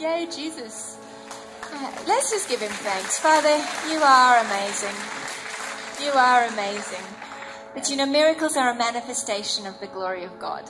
Yay, 0.00 0.26
Jesus. 0.34 0.96
Uh, 1.62 1.92
let's 2.08 2.30
just 2.30 2.48
give 2.48 2.60
him 2.60 2.70
thanks. 2.70 3.18
Father, 3.18 3.54
you 3.92 4.00
are 4.00 4.38
amazing. 4.38 4.96
You 6.02 6.10
are 6.12 6.46
amazing. 6.46 7.04
But 7.74 7.90
you 7.90 7.98
know, 7.98 8.06
miracles 8.06 8.56
are 8.56 8.70
a 8.70 8.74
manifestation 8.74 9.66
of 9.66 9.78
the 9.78 9.88
glory 9.88 10.24
of 10.24 10.38
God. 10.40 10.64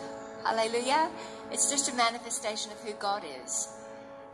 Hallelujah. 0.44 1.08
It's 1.52 1.70
just 1.70 1.88
a 1.92 1.94
manifestation 1.94 2.72
of 2.72 2.80
who 2.80 2.92
God 2.94 3.22
is. 3.44 3.68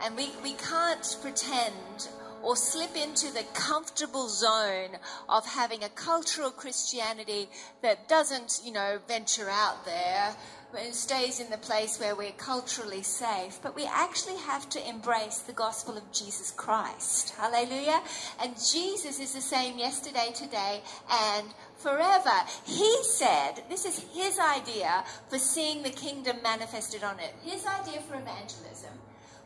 And 0.03 0.17
we, 0.17 0.31
we 0.41 0.53
can't 0.53 1.17
pretend 1.21 2.09
or 2.41 2.55
slip 2.55 2.95
into 2.95 3.31
the 3.31 3.43
comfortable 3.53 4.29
zone 4.29 4.97
of 5.29 5.45
having 5.45 5.83
a 5.83 5.89
cultural 5.89 6.49
Christianity 6.49 7.49
that 7.83 8.07
doesn't, 8.07 8.61
you 8.63 8.71
know, 8.71 8.99
venture 9.07 9.49
out 9.49 9.85
there, 9.85 10.35
but 10.77 10.93
stays 10.93 11.39
in 11.39 11.49
the 11.49 11.57
place 11.57 11.99
where 11.99 12.15
we're 12.15 12.31
culturally 12.33 13.01
safe. 13.01 13.59
But 13.63 13.75
we 13.75 13.87
actually 13.87 14.37
have 14.37 14.69
to 14.69 14.87
embrace 14.87 15.39
the 15.39 15.53
gospel 15.53 15.97
of 15.97 16.11
Jesus 16.11 16.51
Christ. 16.51 17.33
Hallelujah. 17.35 18.01
And 18.39 18.53
Jesus 18.55 19.19
is 19.19 19.33
the 19.33 19.41
same 19.41 19.79
yesterday, 19.79 20.31
today, 20.35 20.81
and 21.09 21.47
forever. 21.77 22.29
He 22.63 22.95
said, 23.01 23.63
this 23.69 23.85
is 23.85 24.05
his 24.13 24.37
idea 24.37 25.03
for 25.29 25.39
seeing 25.39 25.81
the 25.81 25.89
kingdom 25.89 26.37
manifested 26.43 27.03
on 27.03 27.19
it. 27.19 27.33
His 27.43 27.65
idea 27.65 28.01
for 28.01 28.15
evangelism 28.15 28.93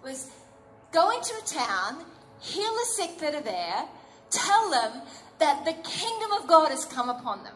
was 0.04 0.32
go 0.92 1.12
into 1.12 1.34
a 1.42 1.48
town, 1.48 2.04
heal 2.42 2.74
the 2.74 2.86
sick 2.88 3.20
that 3.20 3.36
are 3.36 3.42
there, 3.42 3.86
tell 4.32 4.70
them 4.70 5.02
that 5.40 5.64
the 5.64 5.74
kingdom 5.90 6.34
of 6.34 6.48
God 6.48 6.72
has 6.72 6.84
come 6.84 7.10
upon 7.10 7.46
them. 7.46 7.56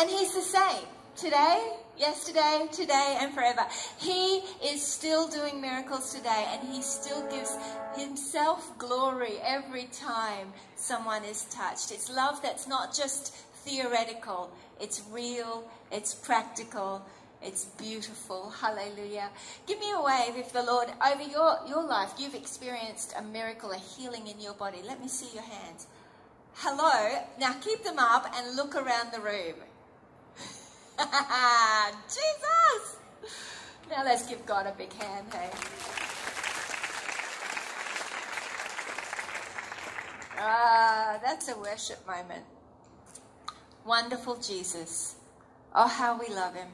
And 0.00 0.10
he's 0.10 0.34
the 0.34 0.40
same 0.40 0.86
today, 1.16 1.76
yesterday, 1.98 2.66
today, 2.72 3.18
and 3.20 3.32
forever. 3.34 3.66
He 3.98 4.42
is 4.64 4.82
still 4.82 5.28
doing 5.28 5.60
miracles 5.60 6.12
today, 6.14 6.46
and 6.48 6.68
he 6.68 6.82
still 6.82 7.26
gives 7.28 7.56
himself 7.96 8.76
glory 8.78 9.38
every 9.42 9.84
time 9.84 10.52
someone 10.76 11.24
is 11.24 11.44
touched. 11.46 11.92
It's 11.92 12.10
love 12.10 12.42
that's 12.42 12.66
not 12.66 12.94
just 12.94 13.34
theoretical, 13.64 14.50
it's 14.80 15.02
real, 15.10 15.68
it's 15.90 16.14
practical, 16.14 17.04
it's 17.42 17.66
beautiful. 17.66 18.50
Hallelujah. 18.50 19.28
Give 19.66 19.78
me 19.78 19.92
a 19.92 20.00
wave 20.00 20.36
if 20.36 20.52
the 20.52 20.62
Lord, 20.62 20.88
over 21.06 21.22
your, 21.22 21.58
your 21.68 21.86
life, 21.86 22.14
you've 22.18 22.34
experienced 22.34 23.14
a 23.18 23.22
miracle, 23.22 23.70
a 23.70 23.76
healing 23.76 24.26
in 24.26 24.40
your 24.40 24.54
body. 24.54 24.78
Let 24.82 25.00
me 25.00 25.08
see 25.08 25.28
your 25.34 25.42
hands. 25.44 25.86
Hello. 26.54 27.22
Now 27.38 27.52
keep 27.60 27.84
them 27.84 27.98
up 27.98 28.32
and 28.34 28.56
look 28.56 28.74
around 28.74 29.12
the 29.12 29.20
room. 29.20 29.56
Jesus! 32.08 32.96
Now 33.90 34.04
let's 34.04 34.26
give 34.28 34.46
God 34.46 34.66
a 34.66 34.72
big 34.72 34.92
hand, 34.92 35.26
hey? 35.32 35.50
Ah, 40.38 41.18
that's 41.22 41.48
a 41.48 41.58
worship 41.58 42.06
moment. 42.06 42.44
Wonderful 43.84 44.36
Jesus. 44.36 45.16
Oh, 45.74 45.88
how 45.88 46.18
we 46.18 46.28
love 46.28 46.54
him. 46.54 46.68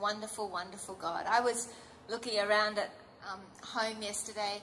Wonderful, 0.00 0.48
wonderful 0.48 0.96
God. 0.96 1.24
I 1.28 1.40
was 1.40 1.68
looking 2.08 2.40
around 2.40 2.78
at 2.78 2.90
um, 3.30 3.40
home 3.62 4.02
yesterday, 4.02 4.60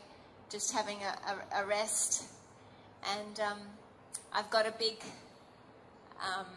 just 0.49 0.73
having 0.73 0.97
a, 0.97 1.59
a, 1.59 1.63
a 1.63 1.65
rest, 1.65 2.25
and 3.15 3.39
um, 3.39 3.59
I've 4.33 4.49
got 4.49 4.67
a 4.67 4.71
big 4.71 4.95
um, 6.19 6.47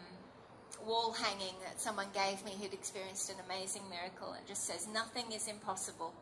wall 0.85 1.13
hanging 1.13 1.55
that 1.63 1.79
someone 1.79 2.07
gave 2.13 2.43
me 2.45 2.51
who'd 2.59 2.73
experienced 2.73 3.29
an 3.29 3.37
amazing 3.45 3.83
miracle. 3.89 4.33
It 4.33 4.47
just 4.47 4.65
says, 4.65 4.87
Nothing 4.93 5.31
is 5.31 5.47
impossible. 5.47 6.13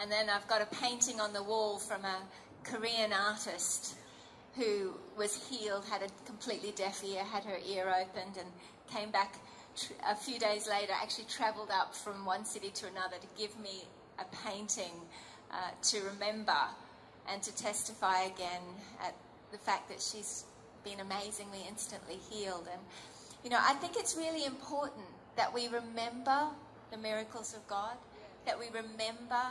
And 0.00 0.10
then 0.10 0.28
I've 0.30 0.46
got 0.48 0.62
a 0.62 0.66
painting 0.76 1.20
on 1.20 1.32
the 1.32 1.42
wall 1.42 1.78
from 1.78 2.04
a 2.04 2.22
Korean 2.62 3.12
artist 3.12 3.96
who 4.54 4.94
was 5.16 5.48
healed, 5.48 5.84
had 5.84 6.02
a 6.02 6.08
completely 6.26 6.72
deaf 6.72 7.02
ear, 7.04 7.24
had 7.24 7.44
her 7.44 7.58
ear 7.68 7.88
opened, 7.88 8.36
and 8.38 8.48
came 8.92 9.10
back 9.10 9.36
a 10.08 10.14
few 10.14 10.38
days 10.38 10.68
later, 10.68 10.92
actually 11.00 11.26
traveled 11.26 11.70
up 11.70 11.94
from 11.94 12.24
one 12.24 12.44
city 12.44 12.70
to 12.70 12.86
another 12.86 13.16
to 13.16 13.40
give 13.40 13.58
me 13.60 13.84
a 14.18 14.24
painting 14.48 14.92
uh, 15.52 15.70
to 15.82 16.00
remember 16.02 16.58
and 17.30 17.42
to 17.42 17.54
testify 17.54 18.22
again 18.22 18.62
at 19.02 19.14
the 19.52 19.58
fact 19.58 19.88
that 19.88 20.00
she's 20.00 20.44
been 20.84 21.00
amazingly 21.00 21.60
instantly 21.68 22.16
healed. 22.30 22.68
And, 22.72 22.80
you 23.44 23.50
know, 23.50 23.58
I 23.60 23.74
think 23.74 23.94
it's 23.96 24.16
really 24.16 24.44
important 24.44 25.06
that 25.36 25.52
we 25.52 25.68
remember 25.68 26.48
the 26.90 26.98
miracles 26.98 27.54
of 27.54 27.66
God, 27.68 27.96
that 28.46 28.58
we 28.58 28.66
remember 28.66 29.42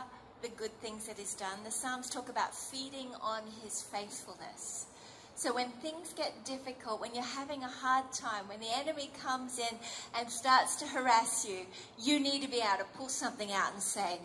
the 0.42 0.48
good 0.48 0.72
things 0.80 1.06
that 1.06 1.18
He's 1.18 1.34
done. 1.34 1.58
The 1.64 1.70
Psalms 1.70 2.10
talk 2.10 2.28
about 2.28 2.54
feeding 2.54 3.08
on 3.22 3.42
His 3.62 3.82
faithfulness. 3.82 4.86
So 5.34 5.54
when 5.54 5.68
things 5.68 6.12
get 6.14 6.44
difficult, 6.44 7.00
when 7.00 7.14
you're 7.14 7.22
having 7.22 7.62
a 7.62 7.68
hard 7.68 8.12
time, 8.12 8.48
when 8.48 8.58
the 8.58 8.76
enemy 8.76 9.10
comes 9.22 9.58
in 9.58 9.78
and 10.18 10.28
starts 10.28 10.74
to 10.76 10.86
harass 10.86 11.46
you, 11.48 11.60
you 11.96 12.18
need 12.18 12.42
to 12.42 12.48
be 12.48 12.56
able 12.56 12.78
to 12.78 12.98
pull 12.98 13.08
something 13.08 13.52
out 13.52 13.72
and 13.72 13.82
say, 13.82 14.18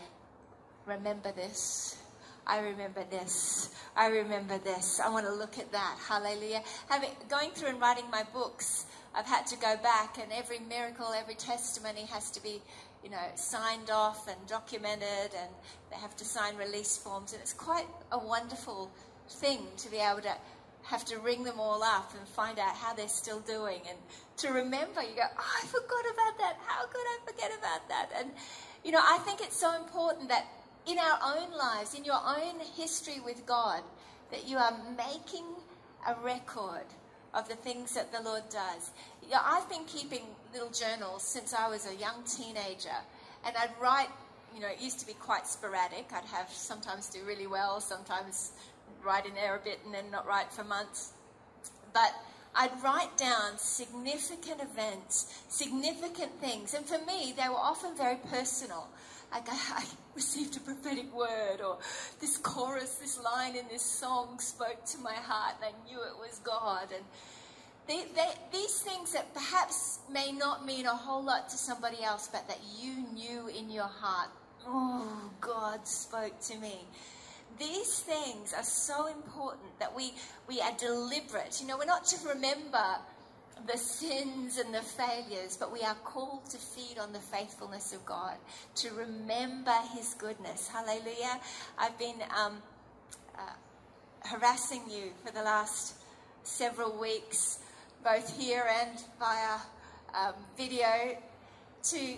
Remember 0.85 1.31
this. 1.31 1.97
I 2.45 2.59
remember 2.59 3.05
this. 3.09 3.69
I 3.95 4.07
remember 4.07 4.57
this. 4.57 4.99
I 4.99 5.09
want 5.09 5.25
to 5.25 5.33
look 5.33 5.57
at 5.57 5.71
that. 5.71 5.97
Hallelujah. 6.09 6.61
Having, 6.89 7.11
going 7.29 7.51
through 7.51 7.69
and 7.69 7.79
writing 7.79 8.09
my 8.11 8.23
books, 8.33 8.85
I've 9.15 9.25
had 9.25 9.45
to 9.47 9.57
go 9.57 9.75
back, 9.77 10.17
and 10.17 10.31
every 10.31 10.59
miracle, 10.59 11.13
every 11.13 11.35
testimony 11.35 12.05
has 12.05 12.31
to 12.31 12.41
be, 12.41 12.61
you 13.03 13.09
know, 13.09 13.17
signed 13.35 13.91
off 13.91 14.27
and 14.27 14.37
documented, 14.47 15.33
and 15.37 15.51
they 15.91 15.97
have 15.97 16.15
to 16.17 16.25
sign 16.25 16.57
release 16.57 16.97
forms. 16.97 17.33
And 17.33 17.41
it's 17.41 17.53
quite 17.53 17.85
a 18.11 18.17
wonderful 18.17 18.91
thing 19.29 19.59
to 19.77 19.89
be 19.89 19.97
able 19.97 20.21
to 20.21 20.35
have 20.83 21.05
to 21.05 21.17
ring 21.19 21.43
them 21.43 21.59
all 21.59 21.81
up 21.81 22.13
and 22.17 22.27
find 22.27 22.59
out 22.59 22.75
how 22.75 22.93
they're 22.93 23.07
still 23.07 23.39
doing 23.41 23.79
and 23.87 23.97
to 24.35 24.49
remember 24.49 25.01
you 25.01 25.15
go 25.15 25.21
oh 25.23 25.59
i 25.63 25.65
forgot 25.67 26.05
about 26.13 26.37
that 26.37 26.57
how 26.65 26.85
could 26.87 26.99
i 26.99 27.17
forget 27.25 27.51
about 27.57 27.87
that 27.87 28.09
and 28.17 28.29
you 28.83 28.91
know 28.91 28.99
i 29.01 29.17
think 29.19 29.39
it's 29.39 29.57
so 29.57 29.73
important 29.75 30.27
that 30.27 30.45
in 30.85 30.97
our 30.99 31.37
own 31.37 31.57
lives 31.57 31.93
in 31.93 32.03
your 32.03 32.19
own 32.25 32.59
history 32.75 33.19
with 33.23 33.45
god 33.45 33.81
that 34.29 34.47
you 34.47 34.57
are 34.57 34.77
making 34.97 35.45
a 36.07 36.15
record 36.21 36.85
of 37.33 37.47
the 37.49 37.55
things 37.55 37.93
that 37.93 38.11
the 38.11 38.21
lord 38.21 38.43
does 38.49 38.91
you 39.21 39.29
know, 39.29 39.41
i've 39.43 39.69
been 39.69 39.85
keeping 39.85 40.21
little 40.53 40.71
journals 40.71 41.23
since 41.23 41.53
i 41.53 41.67
was 41.67 41.87
a 41.87 41.95
young 41.95 42.23
teenager 42.25 42.99
and 43.45 43.55
i'd 43.57 43.71
write 43.81 44.09
you 44.53 44.59
know 44.61 44.67
it 44.67 44.79
used 44.79 44.99
to 44.99 45.07
be 45.07 45.13
quite 45.13 45.47
sporadic 45.47 46.05
i'd 46.13 46.25
have 46.25 46.49
sometimes 46.49 47.09
do 47.09 47.19
really 47.25 47.47
well 47.47 47.79
sometimes 47.79 48.51
write 49.03 49.25
in 49.25 49.33
there 49.35 49.55
a 49.55 49.59
bit 49.59 49.79
and 49.85 49.93
then 49.93 50.09
not 50.11 50.25
write 50.25 50.51
for 50.51 50.63
months. 50.63 51.11
But 51.93 52.13
I'd 52.55 52.71
write 52.83 53.17
down 53.17 53.57
significant 53.57 54.61
events, 54.61 55.41
significant 55.49 56.31
things. 56.39 56.73
And 56.73 56.85
for 56.85 56.99
me, 57.05 57.33
they 57.37 57.49
were 57.49 57.55
often 57.55 57.95
very 57.95 58.17
personal. 58.29 58.87
Like 59.31 59.49
I, 59.49 59.57
I, 59.77 59.83
a 60.15 60.21
prophetic 60.93 61.15
word, 61.15 61.61
or 61.61 61.77
this 62.19 62.37
chorus, 62.37 62.95
this 62.95 63.21
line 63.23 63.55
in 63.55 63.65
this 63.69 63.81
song 63.81 64.39
spoke 64.39 64.85
to 64.85 64.97
my 64.99 65.13
heart, 65.13 65.55
and 65.61 65.73
I 65.73 65.89
knew 65.89 65.97
it 65.97 66.17
was 66.19 66.39
God. 66.43 66.87
And 66.93 67.03
they, 67.87 68.05
they, 68.15 68.31
these 68.51 68.79
things 68.79 69.13
that 69.13 69.33
perhaps 69.33 69.99
may 70.11 70.31
not 70.31 70.65
mean 70.65 70.85
a 70.85 70.95
whole 70.95 71.23
lot 71.23 71.49
to 71.49 71.57
somebody 71.57 72.03
else, 72.03 72.29
but 72.31 72.47
that 72.47 72.59
you 72.79 73.05
knew 73.13 73.47
in 73.47 73.69
your 73.69 73.87
heart, 73.87 74.29
oh, 74.67 75.31
God 75.41 75.87
spoke 75.87 76.39
to 76.41 76.57
me 76.57 76.79
these 77.59 77.99
things 77.99 78.51
are 78.51 78.63
so 78.63 79.05
important 79.05 79.77
that 79.77 79.95
we, 79.95 80.13
we 80.47 80.59
are 80.59 80.71
deliberate. 80.79 81.59
You 81.61 81.67
know, 81.67 81.77
we're 81.77 81.85
not 81.85 82.03
to 82.05 82.27
remember 82.27 82.83
the 83.67 83.77
sins 83.77 84.57
and 84.57 84.73
the 84.73 84.81
failures, 84.81 85.57
but 85.57 85.71
we 85.71 85.81
are 85.81 85.95
called 86.03 86.45
to 86.49 86.57
feed 86.57 86.97
on 86.99 87.13
the 87.13 87.19
faithfulness 87.19 87.93
of 87.93 88.05
God, 88.05 88.35
to 88.75 88.91
remember 88.93 89.75
His 89.95 90.13
goodness. 90.15 90.67
Hallelujah. 90.67 91.39
I've 91.77 91.97
been 91.97 92.21
um, 92.37 92.61
uh, 93.37 93.53
harassing 94.25 94.83
you 94.89 95.11
for 95.25 95.31
the 95.31 95.43
last 95.43 95.95
several 96.43 96.99
weeks, 96.99 97.59
both 98.03 98.37
here 98.39 98.65
and 98.81 99.01
via 99.19 99.57
um, 100.13 100.33
video, 100.57 101.17
to 101.83 102.15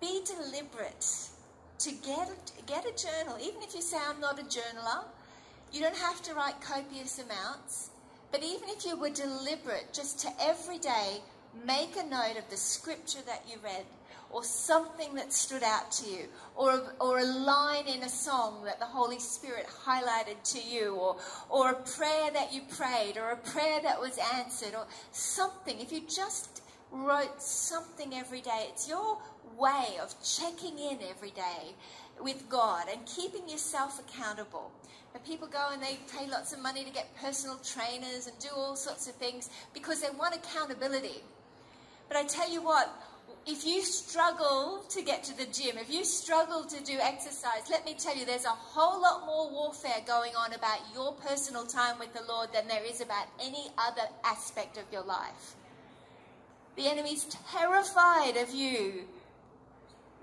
be 0.00 0.22
deliberate 0.24 1.28
to 1.78 1.90
get 1.92 2.28
get 2.66 2.84
a 2.84 2.92
journal. 3.06 3.36
Even 3.40 3.62
if 3.62 3.74
you 3.74 3.82
say, 3.82 3.98
I'm 4.08 4.20
not 4.20 4.38
a 4.38 4.42
journaler, 4.42 5.04
you 5.72 5.80
don't 5.80 5.96
have 5.96 6.20
to 6.22 6.34
write 6.34 6.60
copious 6.60 7.18
amounts. 7.18 7.90
But 8.30 8.42
even 8.42 8.68
if 8.68 8.84
you 8.84 8.96
were 8.96 9.10
deliberate, 9.10 9.92
just 9.92 10.18
to 10.20 10.28
every 10.40 10.78
day 10.78 11.20
make 11.64 11.96
a 11.96 12.04
note 12.04 12.36
of 12.38 12.48
the 12.50 12.56
scripture 12.56 13.22
that 13.26 13.44
you 13.48 13.56
read, 13.64 13.84
or 14.30 14.44
something 14.44 15.14
that 15.14 15.32
stood 15.32 15.62
out 15.62 15.90
to 15.90 16.10
you, 16.10 16.26
or 16.54 16.72
a, 16.72 16.92
or 17.00 17.20
a 17.20 17.24
line 17.24 17.86
in 17.86 18.02
a 18.02 18.08
song 18.08 18.62
that 18.64 18.78
the 18.78 18.84
Holy 18.84 19.18
Spirit 19.18 19.66
highlighted 19.66 20.36
to 20.44 20.60
you, 20.60 20.94
or, 20.94 21.16
or 21.48 21.70
a 21.70 21.74
prayer 21.74 22.30
that 22.32 22.52
you 22.52 22.60
prayed, 22.76 23.16
or 23.16 23.30
a 23.30 23.36
prayer 23.36 23.80
that 23.82 23.98
was 23.98 24.18
answered, 24.34 24.74
or 24.74 24.86
something. 25.12 25.80
If 25.80 25.92
you 25.92 26.02
just 26.06 26.62
wrote 26.92 27.40
something 27.40 28.12
every 28.14 28.42
day, 28.42 28.66
it's 28.68 28.86
your 28.86 29.18
way 29.56 29.96
of 30.02 30.14
checking 30.22 30.78
in 30.78 30.98
every 31.08 31.30
day 31.30 31.74
with 32.20 32.48
God 32.50 32.86
and 32.92 33.04
keeping 33.06 33.48
yourself 33.48 33.98
accountable. 33.98 34.70
But 35.12 35.24
people 35.24 35.48
go 35.48 35.68
and 35.72 35.82
they 35.82 35.98
pay 36.16 36.28
lots 36.30 36.52
of 36.52 36.60
money 36.60 36.84
to 36.84 36.90
get 36.90 37.14
personal 37.16 37.58
trainers 37.58 38.26
and 38.26 38.38
do 38.38 38.48
all 38.54 38.76
sorts 38.76 39.08
of 39.08 39.14
things 39.14 39.48
because 39.74 40.00
they 40.00 40.10
want 40.10 40.34
accountability. 40.34 41.22
But 42.08 42.18
I 42.18 42.24
tell 42.24 42.50
you 42.50 42.62
what, 42.62 42.90
if 43.46 43.66
you 43.66 43.82
struggle 43.82 44.84
to 44.90 45.02
get 45.02 45.24
to 45.24 45.36
the 45.36 45.46
gym, 45.46 45.78
if 45.78 45.90
you 45.90 46.04
struggle 46.04 46.64
to 46.64 46.82
do 46.82 46.98
exercise, 47.00 47.70
let 47.70 47.84
me 47.84 47.94
tell 47.98 48.16
you, 48.16 48.26
there's 48.26 48.44
a 48.44 48.48
whole 48.48 49.00
lot 49.00 49.24
more 49.24 49.50
warfare 49.50 50.02
going 50.06 50.32
on 50.36 50.52
about 50.52 50.80
your 50.92 51.12
personal 51.12 51.64
time 51.64 51.98
with 51.98 52.12
the 52.12 52.22
Lord 52.28 52.52
than 52.52 52.68
there 52.68 52.84
is 52.84 53.00
about 53.00 53.26
any 53.40 53.68
other 53.78 54.02
aspect 54.24 54.76
of 54.76 54.84
your 54.92 55.02
life. 55.02 55.56
The 56.76 56.86
enemy's 56.88 57.24
terrified 57.50 58.36
of 58.36 58.54
you 58.54 59.04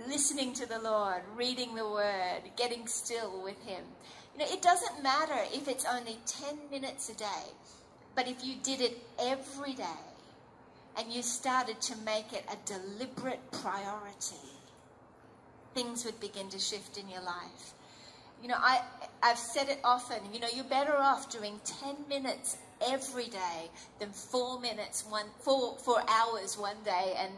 listening 0.08 0.54
to 0.54 0.66
the 0.66 0.80
Lord, 0.80 1.22
reading 1.36 1.76
the 1.76 1.90
Word, 1.90 2.42
getting 2.56 2.88
still 2.88 3.42
with 3.44 3.62
Him. 3.64 3.84
You 4.36 4.46
know, 4.46 4.52
it 4.52 4.62
doesn't 4.62 5.02
matter 5.02 5.38
if 5.54 5.68
it's 5.68 5.86
only 5.86 6.18
10 6.26 6.58
minutes 6.70 7.10
a 7.10 7.16
day, 7.16 7.46
but 8.16 8.28
if 8.28 8.44
you 8.44 8.56
did 8.62 8.82
it 8.82 8.98
every 9.18 9.74
day, 9.74 9.84
and 10.98 11.12
you 11.12 11.22
started 11.22 11.82
to 11.82 11.98
make 12.00 12.32
it 12.34 12.46
a 12.50 12.56
deliberate 12.66 13.40
priority, 13.52 14.36
things 15.74 16.06
would 16.06 16.20
begin 16.20 16.50
to 16.50 16.60
shift 16.60 16.98
in 16.98 17.10
your 17.10 17.22
life. 17.22 17.74
You 18.42 18.50
know, 18.50 18.58
I, 18.58 18.82
I've 19.24 19.38
said 19.38 19.70
it 19.70 19.80
often, 19.84 20.20
you 20.34 20.40
know, 20.40 20.48
you're 20.54 20.64
better 20.66 20.96
off 20.96 21.30
doing 21.30 21.60
10 21.66 21.96
minutes 22.08 22.58
every 22.86 23.26
day 23.26 23.70
than 24.00 24.10
four 24.10 24.60
minutes, 24.60 25.06
one, 25.10 25.26
four, 25.40 25.78
four 25.78 26.02
hours 26.08 26.58
one 26.58 26.78
day 26.84 27.16
and 27.18 27.32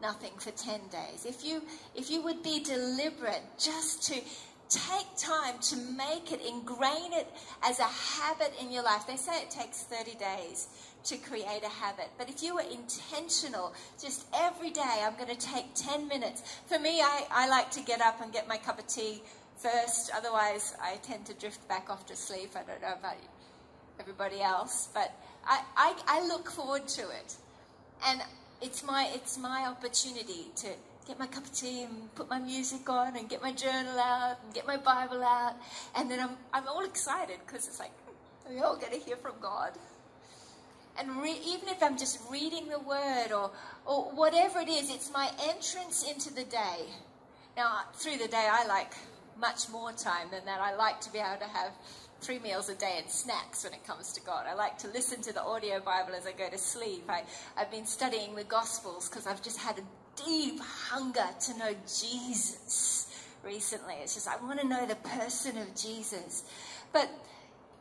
nothing 0.00 0.32
for 0.38 0.50
10 0.50 0.80
days. 0.90 1.26
If 1.26 1.44
you, 1.44 1.62
if 1.94 2.10
you 2.10 2.22
would 2.22 2.42
be 2.42 2.62
deliberate 2.62 3.42
just 3.58 4.04
to 4.04 4.20
take 4.68 5.06
time 5.16 5.58
to 5.60 5.76
make 5.76 6.32
it, 6.32 6.40
ingrain 6.46 7.12
it 7.12 7.28
as 7.62 7.78
a 7.78 7.84
habit 7.84 8.52
in 8.60 8.70
your 8.70 8.82
life. 8.82 9.06
They 9.06 9.16
say 9.16 9.42
it 9.42 9.50
takes 9.50 9.82
30 9.82 10.14
days 10.16 10.68
to 11.04 11.16
create 11.16 11.62
a 11.64 11.68
habit. 11.68 12.08
But 12.16 12.28
if 12.28 12.42
you 12.42 12.54
were 12.54 12.62
intentional, 12.62 13.74
just 14.00 14.26
every 14.34 14.70
day, 14.70 15.02
I'm 15.02 15.14
going 15.16 15.34
to 15.34 15.46
take 15.46 15.74
10 15.74 16.08
minutes. 16.08 16.42
For 16.66 16.78
me, 16.78 17.00
I, 17.00 17.26
I 17.30 17.48
like 17.48 17.70
to 17.72 17.82
get 17.82 18.00
up 18.00 18.20
and 18.22 18.32
get 18.32 18.48
my 18.48 18.56
cup 18.56 18.78
of 18.78 18.86
tea 18.86 19.22
first. 19.56 20.10
Otherwise, 20.14 20.74
I 20.82 20.96
tend 21.02 21.26
to 21.26 21.34
drift 21.34 21.66
back 21.68 21.90
off 21.90 22.06
to 22.06 22.16
sleep. 22.16 22.52
I 22.56 22.62
don't 22.62 22.80
know 22.80 22.94
about 22.98 23.16
everybody 24.00 24.40
else. 24.40 24.88
But 24.94 25.12
I, 25.46 25.62
I, 25.76 25.94
I 26.06 26.26
look 26.26 26.50
forward 26.50 26.88
to 26.88 27.02
it. 27.02 27.36
And 28.06 28.22
it's 28.62 28.82
my, 28.82 29.10
it's 29.14 29.38
my 29.38 29.66
opportunity 29.66 30.46
to 30.56 30.68
get 31.06 31.18
my 31.18 31.26
cup 31.26 31.44
of 31.44 31.52
tea 31.52 31.82
and 31.82 32.14
put 32.14 32.30
my 32.30 32.38
music 32.38 32.88
on 32.88 33.16
and 33.16 33.28
get 33.28 33.42
my 33.42 33.52
journal 33.52 33.98
out 33.98 34.36
and 34.42 34.54
get 34.54 34.66
my 34.66 34.76
Bible 34.76 35.22
out. 35.22 35.54
And 35.94 36.10
then 36.10 36.20
I'm, 36.20 36.36
I'm 36.52 36.66
all 36.66 36.84
excited 36.84 37.38
because 37.46 37.66
it's 37.68 37.78
like, 37.78 37.92
we 38.48 38.60
all 38.60 38.76
get 38.76 38.92
to 38.92 38.98
hear 38.98 39.16
from 39.16 39.34
God. 39.40 39.72
And 40.98 41.20
re- 41.20 41.40
even 41.46 41.68
if 41.68 41.82
I'm 41.82 41.98
just 41.98 42.20
reading 42.30 42.68
the 42.68 42.78
word 42.78 43.32
or, 43.32 43.50
or 43.84 44.04
whatever 44.12 44.60
it 44.60 44.68
is, 44.68 44.90
it's 44.90 45.12
my 45.12 45.30
entrance 45.48 46.08
into 46.08 46.32
the 46.32 46.44
day. 46.44 46.86
Now, 47.56 47.80
through 47.94 48.18
the 48.18 48.28
day, 48.28 48.48
I 48.50 48.66
like 48.66 48.92
much 49.38 49.68
more 49.70 49.92
time 49.92 50.28
than 50.30 50.44
that. 50.46 50.60
I 50.60 50.74
like 50.76 51.00
to 51.02 51.12
be 51.12 51.18
able 51.18 51.40
to 51.40 51.48
have 51.48 51.72
three 52.20 52.38
meals 52.38 52.68
a 52.68 52.74
day 52.74 52.96
and 52.98 53.10
snacks 53.10 53.64
when 53.64 53.74
it 53.74 53.84
comes 53.86 54.12
to 54.12 54.20
God. 54.20 54.46
I 54.48 54.54
like 54.54 54.78
to 54.78 54.88
listen 54.88 55.20
to 55.22 55.32
the 55.32 55.42
audio 55.42 55.80
Bible 55.80 56.14
as 56.14 56.26
I 56.26 56.32
go 56.32 56.48
to 56.48 56.56
sleep. 56.56 57.04
I, 57.08 57.22
I've 57.56 57.70
been 57.70 57.86
studying 57.86 58.34
the 58.34 58.44
Gospels 58.44 59.08
because 59.08 59.26
I've 59.26 59.42
just 59.42 59.58
had 59.58 59.78
a 59.78 59.82
deep 60.24 60.60
hunger 60.60 61.28
to 61.46 61.58
know 61.58 61.74
Jesus 61.86 63.06
recently. 63.44 63.94
It's 64.02 64.14
just, 64.14 64.28
I 64.28 64.36
want 64.36 64.60
to 64.60 64.66
know 64.66 64.86
the 64.86 64.96
person 64.96 65.58
of 65.58 65.74
Jesus. 65.74 66.44
But 66.92 67.10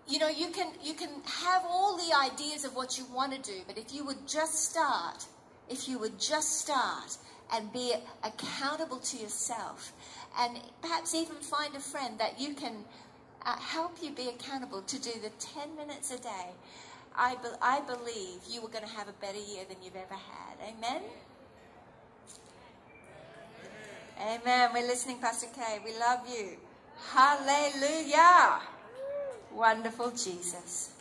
you 0.07 0.19
know, 0.19 0.27
you 0.27 0.49
can, 0.49 0.71
you 0.83 0.93
can 0.93 1.09
have 1.25 1.63
all 1.65 1.97
the 1.97 2.13
ideas 2.13 2.65
of 2.65 2.75
what 2.75 2.97
you 2.97 3.05
want 3.05 3.31
to 3.33 3.51
do, 3.51 3.61
but 3.67 3.77
if 3.77 3.93
you 3.93 4.05
would 4.05 4.27
just 4.27 4.55
start, 4.69 5.25
if 5.69 5.87
you 5.87 5.97
would 5.97 6.19
just 6.19 6.59
start 6.59 7.17
and 7.53 7.71
be 7.71 7.93
accountable 8.23 8.97
to 8.97 9.17
yourself, 9.17 9.93
and 10.37 10.59
perhaps 10.81 11.15
even 11.15 11.35
find 11.37 11.75
a 11.75 11.79
friend 11.79 12.19
that 12.19 12.39
you 12.39 12.53
can 12.53 12.83
uh, 13.45 13.55
help 13.57 13.97
you 14.01 14.11
be 14.11 14.27
accountable 14.27 14.81
to 14.81 14.99
do 14.99 15.11
the 15.21 15.29
10 15.39 15.75
minutes 15.77 16.11
a 16.11 16.17
day, 16.17 16.49
I, 17.15 17.35
be, 17.35 17.49
I 17.61 17.79
believe 17.81 18.41
you 18.49 18.59
are 18.61 18.69
going 18.69 18.83
to 18.83 18.95
have 18.95 19.07
a 19.07 19.13
better 19.13 19.37
year 19.37 19.63
than 19.69 19.77
you've 19.83 19.95
ever 19.95 20.15
had. 20.15 20.75
Amen? 20.75 21.01
Amen. 24.19 24.69
We're 24.73 24.87
listening, 24.87 25.17
Pastor 25.17 25.47
K. 25.55 25.79
We 25.83 25.97
love 25.97 26.21
you. 26.27 26.57
Hallelujah. 27.11 28.59
Wonderful 29.51 30.11
Jesus. 30.11 30.91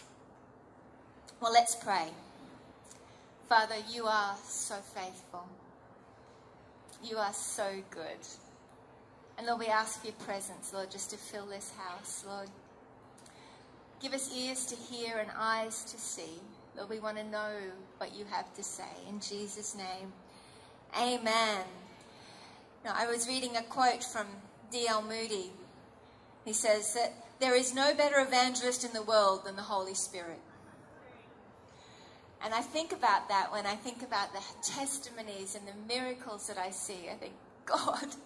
Well, 1.40 1.52
let's 1.52 1.74
pray. 1.74 2.08
Father, 3.48 3.76
you 3.90 4.06
are 4.06 4.34
so 4.44 4.76
faithful. 4.76 5.46
You 7.04 7.18
are 7.18 7.32
so 7.32 7.82
good. 7.90 8.26
And 9.36 9.46
Lord, 9.46 9.60
we 9.60 9.66
ask 9.66 10.00
for 10.00 10.06
your 10.06 10.16
presence, 10.16 10.72
Lord, 10.72 10.90
just 10.90 11.10
to 11.10 11.16
fill 11.16 11.46
this 11.46 11.72
house, 11.76 12.24
Lord. 12.26 12.48
Give 14.00 14.14
us 14.14 14.34
ears 14.34 14.66
to 14.66 14.76
hear 14.76 15.18
and 15.18 15.30
eyes 15.36 15.84
to 15.84 15.98
see. 15.98 16.40
Lord, 16.76 16.88
we 16.88 16.98
want 16.98 17.18
to 17.18 17.24
know 17.24 17.52
what 17.98 18.14
you 18.14 18.24
have 18.30 18.52
to 18.54 18.62
say. 18.62 18.84
In 19.08 19.20
Jesus' 19.20 19.76
name, 19.76 20.12
amen. 20.98 21.64
Now, 22.84 22.94
I 22.96 23.06
was 23.06 23.28
reading 23.28 23.56
a 23.56 23.62
quote 23.62 24.02
from 24.02 24.26
D.L. 24.72 25.02
Moody. 25.02 25.52
He 26.44 26.52
says 26.52 26.94
that 26.94 27.14
there 27.38 27.54
is 27.54 27.74
no 27.74 27.94
better 27.94 28.18
evangelist 28.18 28.84
in 28.84 28.92
the 28.92 29.02
world 29.02 29.44
than 29.44 29.54
the 29.54 29.62
Holy 29.62 29.94
Spirit. 29.94 30.40
And 32.44 32.52
I 32.52 32.60
think 32.60 32.92
about 32.92 33.28
that 33.28 33.52
when 33.52 33.66
I 33.66 33.76
think 33.76 34.02
about 34.02 34.32
the 34.32 34.42
testimonies 34.62 35.54
and 35.54 35.64
the 35.66 35.94
miracles 35.94 36.48
that 36.48 36.58
I 36.58 36.70
see. 36.70 37.08
I 37.08 37.14
think, 37.14 37.34
God, 37.66 38.16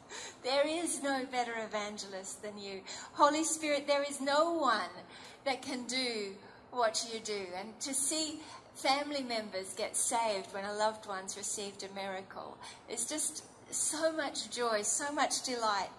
there 0.42 0.66
is 0.66 1.02
no 1.02 1.26
better 1.30 1.52
evangelist 1.62 2.42
than 2.42 2.56
you. 2.56 2.80
Holy 3.12 3.44
Spirit, 3.44 3.86
there 3.86 4.02
is 4.02 4.22
no 4.22 4.54
one 4.54 5.04
that 5.44 5.60
can 5.60 5.84
do 5.84 6.32
what 6.70 7.06
you 7.12 7.20
do. 7.20 7.46
And 7.58 7.78
to 7.80 7.92
see 7.92 8.40
family 8.74 9.22
members 9.22 9.74
get 9.74 9.96
saved 9.96 10.54
when 10.54 10.64
a 10.64 10.72
loved 10.72 11.06
one's 11.06 11.36
received 11.36 11.82
a 11.82 11.94
miracle, 11.94 12.56
it's 12.88 13.06
just 13.06 13.44
so 13.70 14.12
much 14.12 14.50
joy, 14.50 14.82
so 14.82 15.12
much 15.12 15.42
delight. 15.42 15.90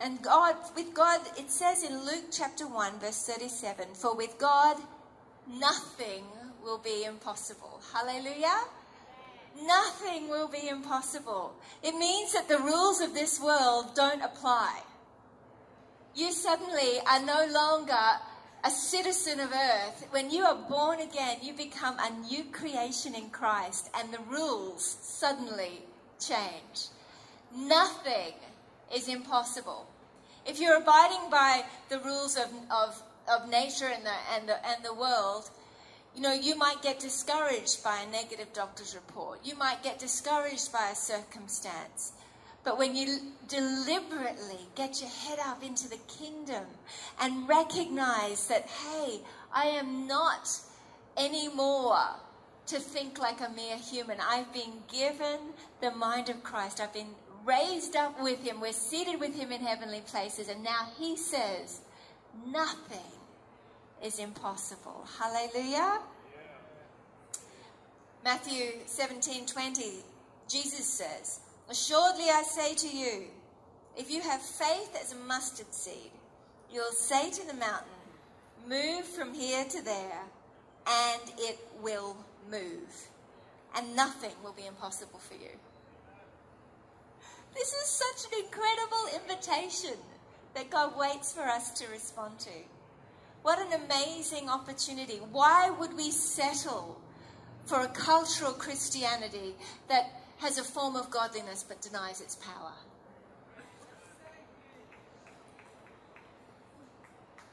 And 0.00 0.20
God, 0.22 0.56
with 0.76 0.92
God, 0.92 1.20
it 1.38 1.50
says 1.50 1.82
in 1.82 2.04
Luke 2.04 2.26
chapter 2.30 2.66
1, 2.66 2.98
verse 2.98 3.26
37, 3.26 3.94
for 3.94 4.14
with 4.14 4.36
God, 4.38 4.76
nothing 5.48 6.24
will 6.62 6.78
be 6.78 7.04
impossible. 7.04 7.80
Hallelujah. 7.92 8.64
Nothing 9.62 10.28
will 10.28 10.48
be 10.48 10.68
impossible. 10.68 11.54
It 11.82 11.96
means 11.96 12.32
that 12.32 12.48
the 12.48 12.58
rules 12.58 13.00
of 13.00 13.14
this 13.14 13.40
world 13.40 13.94
don't 13.94 14.22
apply. 14.22 14.80
You 16.14 16.32
suddenly 16.32 16.98
are 17.08 17.20
no 17.20 17.46
longer 17.52 18.20
a 18.64 18.70
citizen 18.70 19.40
of 19.40 19.52
earth. 19.52 20.06
When 20.10 20.30
you 20.30 20.44
are 20.44 20.68
born 20.68 21.00
again, 21.00 21.38
you 21.42 21.52
become 21.52 21.96
a 21.98 22.10
new 22.28 22.44
creation 22.44 23.14
in 23.14 23.30
Christ, 23.30 23.90
and 23.94 24.12
the 24.12 24.22
rules 24.28 24.84
suddenly 25.02 25.82
change. 26.28 26.88
Nothing 27.56 28.34
is 28.94 29.08
impossible. 29.08 29.86
If 30.46 30.60
you're 30.60 30.76
abiding 30.76 31.30
by 31.30 31.64
the 31.88 31.98
rules 32.00 32.36
of, 32.36 32.48
of, 32.70 33.02
of 33.28 33.48
nature 33.48 33.86
and 33.86 34.04
the, 34.04 34.14
and, 34.34 34.48
the, 34.48 34.66
and 34.66 34.84
the 34.84 34.94
world, 34.94 35.50
you 36.14 36.20
know, 36.20 36.32
you 36.32 36.56
might 36.56 36.82
get 36.82 37.00
discouraged 37.00 37.82
by 37.82 38.00
a 38.00 38.10
negative 38.10 38.52
doctor's 38.52 38.94
report. 38.94 39.40
You 39.44 39.56
might 39.56 39.82
get 39.82 39.98
discouraged 39.98 40.72
by 40.72 40.90
a 40.92 40.94
circumstance. 40.94 42.12
But 42.62 42.78
when 42.78 42.96
you 42.96 43.18
deliberately 43.48 44.60
get 44.74 45.00
your 45.00 45.10
head 45.10 45.38
up 45.38 45.62
into 45.62 45.88
the 45.88 45.98
kingdom 46.08 46.64
and 47.20 47.48
recognize 47.48 48.46
that, 48.48 48.66
hey, 48.66 49.20
I 49.52 49.66
am 49.66 50.06
not 50.06 50.48
anymore 51.16 51.98
to 52.66 52.78
think 52.78 53.18
like 53.18 53.40
a 53.40 53.50
mere 53.50 53.76
human. 53.76 54.18
I've 54.20 54.52
been 54.52 54.72
given 54.92 55.38
the 55.80 55.90
mind 55.90 56.28
of 56.28 56.42
Christ. 56.42 56.80
I've 56.80 56.94
been 56.94 57.14
raised 57.44 57.96
up 57.96 58.20
with 58.22 58.42
him. 58.42 58.60
We're 58.60 58.72
seated 58.72 59.20
with 59.20 59.34
him 59.34 59.52
in 59.52 59.60
heavenly 59.60 60.00
places. 60.00 60.48
And 60.48 60.64
now 60.64 60.88
he 60.98 61.16
says, 61.16 61.80
nothing 62.46 62.98
is 64.02 64.18
impossible. 64.18 65.06
Hallelujah. 65.18 66.00
Matthew 68.24 68.72
17 68.86 69.46
20, 69.46 69.82
Jesus 70.48 70.86
says, 70.86 71.40
Assuredly 71.68 72.24
I 72.30 72.42
say 72.42 72.74
to 72.74 72.96
you, 72.96 73.24
if 73.96 74.10
you 74.10 74.22
have 74.22 74.40
faith 74.40 74.96
as 75.00 75.12
a 75.12 75.16
mustard 75.16 75.72
seed, 75.72 76.10
you'll 76.72 76.92
say 76.92 77.30
to 77.30 77.46
the 77.46 77.54
mountain, 77.54 77.88
Move 78.66 79.04
from 79.04 79.34
here 79.34 79.64
to 79.64 79.84
there, 79.84 80.22
and 80.86 81.22
it 81.38 81.58
will 81.82 82.16
move. 82.50 83.08
And 83.76 83.96
nothing 83.96 84.32
will 84.42 84.52
be 84.52 84.66
impossible 84.66 85.18
for 85.18 85.34
you. 85.34 85.50
This 87.54 87.72
is 87.72 87.86
such 87.86 88.32
an 88.32 88.44
incredible 88.44 89.06
invitation 89.14 89.98
that 90.54 90.70
God 90.70 90.96
waits 90.98 91.32
for 91.32 91.42
us 91.42 91.70
to 91.80 91.88
respond 91.88 92.38
to. 92.40 92.50
What 93.42 93.58
an 93.58 93.80
amazing 93.84 94.48
opportunity. 94.48 95.20
Why 95.32 95.70
would 95.70 95.96
we 95.96 96.10
settle 96.10 97.00
for 97.66 97.80
a 97.80 97.88
cultural 97.88 98.52
Christianity 98.52 99.54
that 99.88 100.10
has 100.38 100.58
a 100.58 100.64
form 100.64 100.96
of 100.96 101.10
godliness 101.10 101.64
but 101.66 101.80
denies 101.80 102.20
its 102.20 102.36
power? 102.36 102.72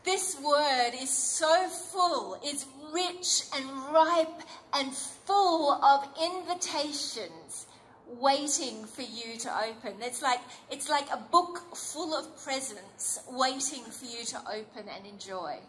This 0.04 0.40
word 0.42 0.92
is 1.00 1.10
so 1.12 1.68
full, 1.68 2.40
is 2.46 2.66
rich 2.92 3.44
and 3.56 3.70
ripe 3.94 4.42
and 4.74 4.94
full 4.94 5.72
of 5.72 6.08
invitations 6.22 7.68
waiting 8.08 8.86
for 8.86 9.04
you 9.04 9.38
to 9.38 9.50
open. 9.64 10.02
It's 10.02 10.22
like, 10.22 10.40
it's 10.70 10.90
like 10.90 11.06
a 11.12 11.18
book 11.18 11.76
full 11.76 12.16
of 12.16 12.44
presents 12.44 13.20
waiting 13.30 13.84
for 13.84 14.06
you 14.06 14.26
to 14.26 14.40
open 14.40 14.90
and 14.94 15.06
enjoy. 15.06 15.60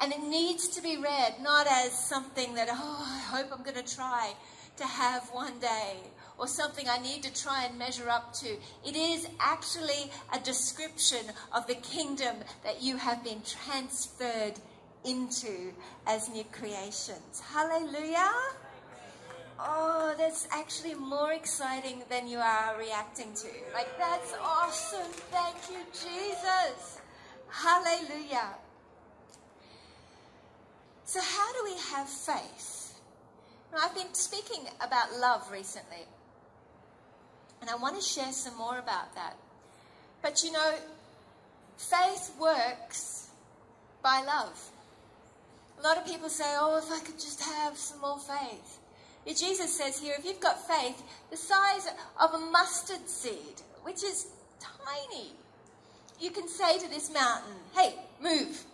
And 0.00 0.12
it 0.12 0.22
needs 0.22 0.68
to 0.68 0.82
be 0.82 0.96
read 0.96 1.36
not 1.42 1.66
as 1.66 1.92
something 1.92 2.54
that, 2.54 2.68
oh, 2.70 3.04
I 3.04 3.36
hope 3.36 3.48
I'm 3.52 3.64
going 3.64 3.82
to 3.82 3.94
try 3.94 4.34
to 4.76 4.84
have 4.84 5.28
one 5.32 5.58
day 5.58 5.96
or 6.38 6.46
something 6.46 6.86
I 6.88 6.98
need 6.98 7.22
to 7.22 7.32
try 7.32 7.64
and 7.64 7.78
measure 7.78 8.08
up 8.08 8.32
to. 8.34 8.48
It 8.84 8.96
is 8.96 9.28
actually 9.40 10.10
a 10.32 10.38
description 10.40 11.26
of 11.52 11.66
the 11.66 11.76
kingdom 11.76 12.36
that 12.64 12.82
you 12.82 12.96
have 12.96 13.24
been 13.24 13.42
transferred 13.42 14.54
into 15.04 15.72
as 16.06 16.28
new 16.28 16.44
creations. 16.52 17.40
Hallelujah. 17.52 18.32
Oh, 19.58 20.14
that's 20.18 20.46
actually 20.50 20.94
more 20.94 21.32
exciting 21.32 22.02
than 22.10 22.28
you 22.28 22.38
are 22.38 22.76
reacting 22.78 23.32
to. 23.36 23.48
Like, 23.72 23.96
that's 23.98 24.34
awesome. 24.42 25.10
Thank 25.30 25.56
you, 25.70 25.78
Jesus. 25.92 27.00
Hallelujah. 27.48 28.50
So, 31.06 31.20
how 31.22 31.52
do 31.52 31.60
we 31.64 31.78
have 31.94 32.08
faith? 32.08 32.98
Now, 33.72 33.78
I've 33.84 33.94
been 33.94 34.12
speaking 34.12 34.66
about 34.84 35.18
love 35.18 35.50
recently, 35.50 36.04
and 37.66 37.74
I 37.74 37.82
want 37.82 37.96
to 37.96 38.02
share 38.02 38.30
some 38.30 38.56
more 38.56 38.78
about 38.78 39.12
that. 39.16 39.36
But 40.22 40.44
you 40.44 40.52
know, 40.52 40.74
faith 41.76 42.32
works 42.40 43.28
by 44.04 44.22
love. 44.24 44.70
A 45.80 45.82
lot 45.82 45.98
of 45.98 46.06
people 46.06 46.28
say, 46.28 46.44
oh, 46.46 46.78
if 46.78 46.92
I 46.92 47.04
could 47.04 47.16
just 47.16 47.42
have 47.42 47.76
some 47.76 48.00
more 48.00 48.18
faith. 48.18 48.78
Jesus 49.36 49.76
says 49.76 49.98
here, 49.98 50.14
if 50.16 50.24
you've 50.24 50.38
got 50.38 50.64
faith 50.68 51.02
the 51.32 51.36
size 51.36 51.88
of 52.20 52.34
a 52.34 52.38
mustard 52.38 53.08
seed, 53.08 53.60
which 53.82 54.04
is 54.04 54.28
tiny, 54.60 55.32
you 56.20 56.30
can 56.30 56.46
say 56.46 56.78
to 56.78 56.88
this 56.88 57.12
mountain, 57.12 57.56
hey, 57.74 57.96
move 58.22 58.64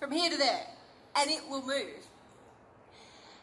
from 0.00 0.10
here 0.10 0.30
to 0.30 0.36
there, 0.36 0.66
and 1.14 1.30
it 1.30 1.48
will 1.48 1.64
move. 1.64 2.04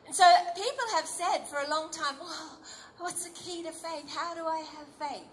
And 0.06 0.14
so 0.14 0.26
people 0.56 0.86
have 0.96 1.06
said 1.06 1.48
for 1.48 1.60
a 1.60 1.70
long 1.70 1.90
time, 1.90 2.16
well, 2.20 2.58
what's 3.00 3.28
the 3.28 3.34
key 3.34 3.64
to 3.64 3.72
faith? 3.72 4.16
How 4.16 4.34
do 4.36 4.46
I 4.46 4.60
have 4.60 5.10
faith? 5.10 5.28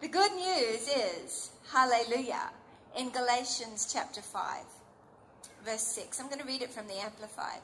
The 0.00 0.08
good 0.08 0.32
news 0.32 0.88
is, 0.88 1.50
hallelujah, 1.72 2.50
in 2.96 3.10
Galatians 3.10 3.90
chapter 3.92 4.22
5, 4.22 4.62
verse 5.64 5.82
6. 5.82 6.20
I'm 6.20 6.26
going 6.26 6.40
to 6.40 6.46
read 6.46 6.62
it 6.62 6.72
from 6.72 6.86
the 6.86 7.00
Amplified. 7.00 7.60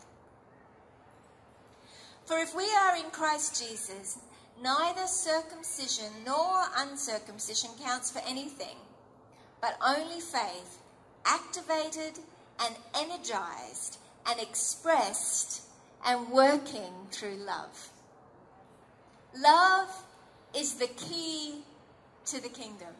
For 2.26 2.38
if 2.38 2.54
we 2.54 2.64
are 2.64 2.96
in 2.96 3.10
Christ 3.10 3.62
Jesus, 3.62 4.18
neither 4.62 5.06
circumcision 5.06 6.10
nor 6.26 6.64
uncircumcision 6.76 7.70
counts 7.82 8.10
for 8.10 8.20
anything, 8.26 8.76
but 9.60 9.78
only 9.84 10.20
faith, 10.20 10.78
activated 11.24 12.18
and 12.60 12.74
energized 12.94 13.98
and 14.28 14.40
expressed 14.40 15.62
and 16.04 16.30
working 16.30 16.92
through 17.10 17.36
love. 17.36 17.90
Love 19.38 19.90
is 20.56 20.74
the 20.74 20.86
key 20.86 21.56
to 22.26 22.42
the 22.42 22.48
kingdom. 22.48 22.94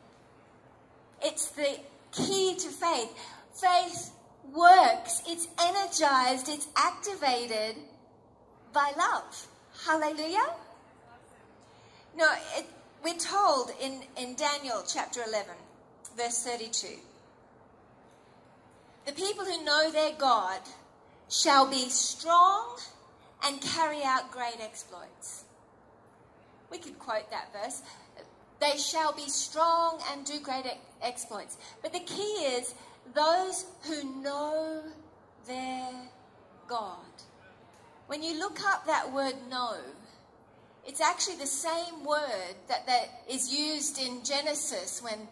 It's 1.23 1.49
the 1.51 1.81
key 2.13 2.57
to 2.59 2.69
faith. 2.69 3.11
Faith 3.55 4.11
works, 4.53 5.23
it's 5.27 5.49
energized, 5.61 6.49
it's 6.49 6.69
activated 6.77 7.77
by 8.73 8.93
love. 8.97 9.47
Hallelujah. 9.87 10.51
No, 12.17 12.27
it, 12.57 12.67
we're 13.03 13.15
told 13.15 13.71
in, 13.81 14.03
in 14.17 14.35
Daniel 14.35 14.83
chapter 14.87 15.21
11, 15.27 15.55
verse 16.17 16.43
32 16.43 16.99
the 19.07 19.13
people 19.13 19.45
who 19.45 19.65
know 19.65 19.91
their 19.93 20.13
God 20.19 20.61
shall 21.31 21.71
be 21.71 21.89
strong 21.89 22.77
and 23.45 23.61
carry 23.61 24.03
out 24.03 24.33
great 24.33 24.61
exploits. 24.61 25.45
We 26.71 26.79
could 26.79 26.99
quote 26.99 27.31
that 27.31 27.53
verse. 27.53 27.83
They 28.61 28.79
shall 28.79 29.13
be 29.13 29.29
strong 29.29 30.01
and 30.11 30.25
do 30.25 30.41
great 30.41 30.65
exploits. 31.03 31.59
But 31.83 31.93
the 31.93 32.01
key 32.01 32.23
is 32.23 32.75
those 33.15 33.67
who 33.83 34.23
know 34.23 34.83
their 35.47 35.91
God. 36.67 36.99
When 38.07 38.23
you 38.23 38.39
look 38.39 38.65
up 38.65 38.87
that 38.87 39.13
word 39.13 39.35
know, 39.51 39.77
it's 40.87 41.01
actually 41.01 41.37
the 41.37 41.47
same 41.47 42.05
word 42.05 42.55
that, 42.69 42.87
that 42.87 43.09
is 43.29 43.53
used 43.53 44.01
in 44.01 44.25
Genesis 44.25 45.03
when 45.03 45.29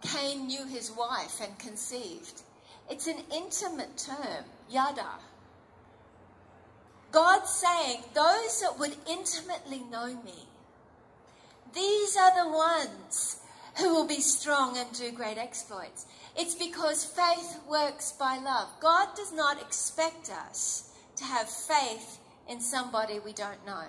Cain 0.00 0.46
knew 0.46 0.66
his 0.66 0.90
wife 0.90 1.40
and 1.42 1.58
conceived. 1.58 2.42
It's 2.90 3.06
an 3.06 3.18
intimate 3.32 3.96
term, 3.96 4.44
yada. 4.70 5.18
God's 7.12 7.50
saying, 7.50 8.02
those 8.14 8.60
that 8.60 8.78
would 8.78 8.96
intimately 9.08 9.82
know 9.90 10.06
me, 10.06 10.48
these 11.74 12.16
are 12.16 12.44
the 12.44 12.50
ones 12.50 13.40
who 13.78 13.92
will 13.92 14.06
be 14.06 14.20
strong 14.20 14.76
and 14.78 14.92
do 14.92 15.10
great 15.10 15.38
exploits. 15.38 16.06
It's 16.36 16.54
because 16.54 17.04
faith 17.04 17.60
works 17.68 18.12
by 18.12 18.38
love. 18.38 18.68
God 18.80 19.08
does 19.16 19.32
not 19.32 19.60
expect 19.60 20.30
us 20.30 20.90
to 21.16 21.24
have 21.24 21.48
faith 21.48 22.18
in 22.48 22.60
somebody 22.60 23.18
we 23.18 23.32
don't 23.32 23.64
know. 23.66 23.84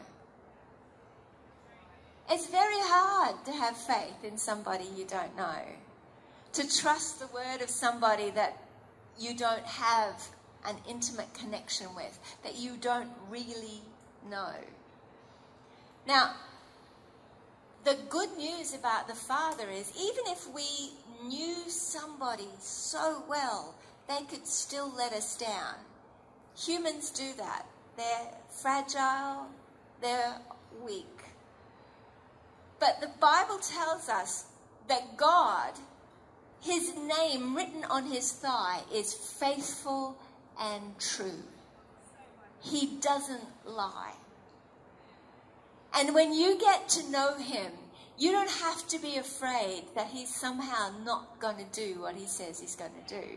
It's 2.30 2.48
very 2.48 2.80
hard 2.80 3.46
to 3.46 3.51
have 3.51 3.77
faith 3.77 4.24
in 4.24 4.38
somebody 4.38 4.86
you 4.96 5.06
don't 5.06 5.36
know. 5.38 5.60
To 6.54 6.77
trust 6.80 7.20
the 7.20 7.27
word 7.27 7.62
of 7.62 7.70
somebody 7.70 8.32
that 8.32 8.58
you 9.20 9.36
don't 9.36 9.65
have 9.65 10.30
an 10.65 10.75
intimate 10.89 11.34
connection 11.34 11.94
with, 11.96 12.20
that 12.44 12.58
you 12.58 12.77
don't 12.77 13.12
really 13.30 13.82
know. 14.27 14.54
Now, 16.08 16.34
the 17.86 17.98
good 18.10 18.36
news 18.36 18.74
about 18.74 19.08
the 19.08 19.13
Father 19.13 19.70
is 19.70 19.94
even 19.96 20.25
if 20.27 20.50
we 20.51 20.89
knew 21.24 21.56
somebody 21.68 22.50
so 22.60 23.24
well, 23.30 23.75
they 24.10 24.24
could 24.24 24.48
still 24.48 24.92
let 24.98 25.13
us 25.13 25.38
down. 25.38 25.75
Humans 26.58 27.12
do 27.12 27.32
that. 27.38 27.68
They're 27.96 28.32
fragile, 28.50 29.46
they're 30.01 30.36
weak. 30.84 31.06
But 32.80 33.01
the 33.01 33.12
Bible 33.20 33.60
tells 33.60 34.10
us 34.10 34.46
that 34.88 35.15
God, 35.15 35.74
his 36.62 36.92
name 36.96 37.56
written 37.56 37.86
on 37.86 38.06
his 38.06 38.32
thigh, 38.32 38.82
is 38.94 39.13
faithful 39.13 40.18
and 40.60 40.98
true. 41.00 41.44
He 42.62 42.98
doesn't 43.00 43.46
lie. 43.63 44.13
And 45.97 46.13
when 46.13 46.33
you 46.33 46.59
get 46.59 46.89
to 46.89 47.09
know 47.09 47.37
him, 47.37 47.71
you 48.17 48.31
don't 48.31 48.49
have 48.49 48.87
to 48.87 48.99
be 48.99 49.17
afraid 49.17 49.83
that 49.95 50.07
he's 50.07 50.33
somehow 50.33 50.91
not 51.03 51.39
going 51.39 51.57
to 51.57 51.65
do 51.71 52.01
what 52.01 52.15
he 52.15 52.25
says 52.25 52.59
he's 52.59 52.75
going 52.75 52.91
to 53.07 53.21
do. 53.21 53.27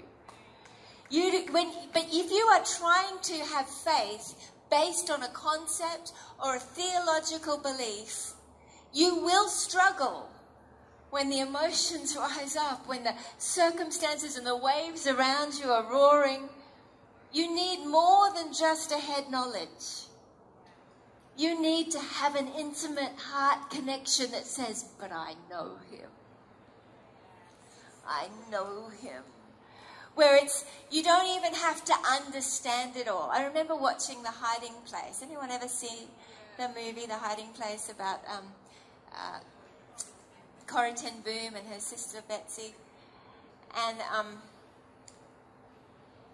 You, 1.11 1.47
when, 1.53 1.71
but 1.93 2.07
if 2.13 2.31
you 2.31 2.49
are 2.53 2.65
trying 2.65 3.19
to 3.23 3.35
have 3.55 3.69
faith 3.69 4.53
based 4.71 5.11
on 5.11 5.23
a 5.23 5.29
concept 5.29 6.13
or 6.45 6.57
a 6.57 6.61
theological 6.61 7.59
belief, 7.59 8.33
you 8.93 9.17
will 9.23 9.49
struggle 9.49 10.29
when 11.11 11.31
the 11.31 11.41
emotions 11.41 12.17
rise 12.19 12.57
up, 12.57 12.87
when 12.87 13.05
the 13.05 13.15
circumstances 13.39 14.37
and 14.37 14.47
the 14.47 14.57
waves 14.57 15.07
around 15.07 15.55
you 15.55 15.71
are 15.71 15.91
roaring. 15.91 16.49
You 17.33 17.55
need 17.55 17.87
more 17.87 18.33
than 18.35 18.53
just 18.53 18.93
a 18.93 18.99
head 18.99 19.31
knowledge. 19.31 20.08
You 21.39 21.61
need 21.63 21.91
to 21.93 21.99
have 22.01 22.35
an 22.35 22.49
intimate 22.59 23.13
heart 23.17 23.71
connection 23.71 24.31
that 24.33 24.45
says, 24.45 24.85
But 25.01 25.13
I 25.13 25.35
know 25.49 25.79
him. 25.91 26.11
I 28.07 28.29
know 28.51 28.89
him 29.01 29.23
where 30.19 30.37
it's 30.37 30.65
you 30.91 31.01
don't 31.01 31.29
even 31.39 31.55
have 31.55 31.85
to 31.85 31.95
understand 32.11 32.97
it 32.97 33.07
all. 33.07 33.31
I 33.33 33.45
remember 33.45 33.77
watching 33.77 34.21
The 34.25 34.33
Hiding 34.33 34.75
Place. 34.85 35.23
Anyone 35.23 35.53
ever 35.53 35.69
see 35.69 36.09
the 36.57 36.69
movie 36.69 37.07
The 37.07 37.15
Hiding 37.15 37.51
Place 37.51 37.89
about 37.89 38.19
um, 38.29 38.45
uh, 39.13 39.39
Boom 41.25 41.55
and 41.55 41.67
her 41.73 41.79
sister 41.79 42.19
Betsy. 42.29 42.75
And 43.77 43.99
um, 44.13 44.27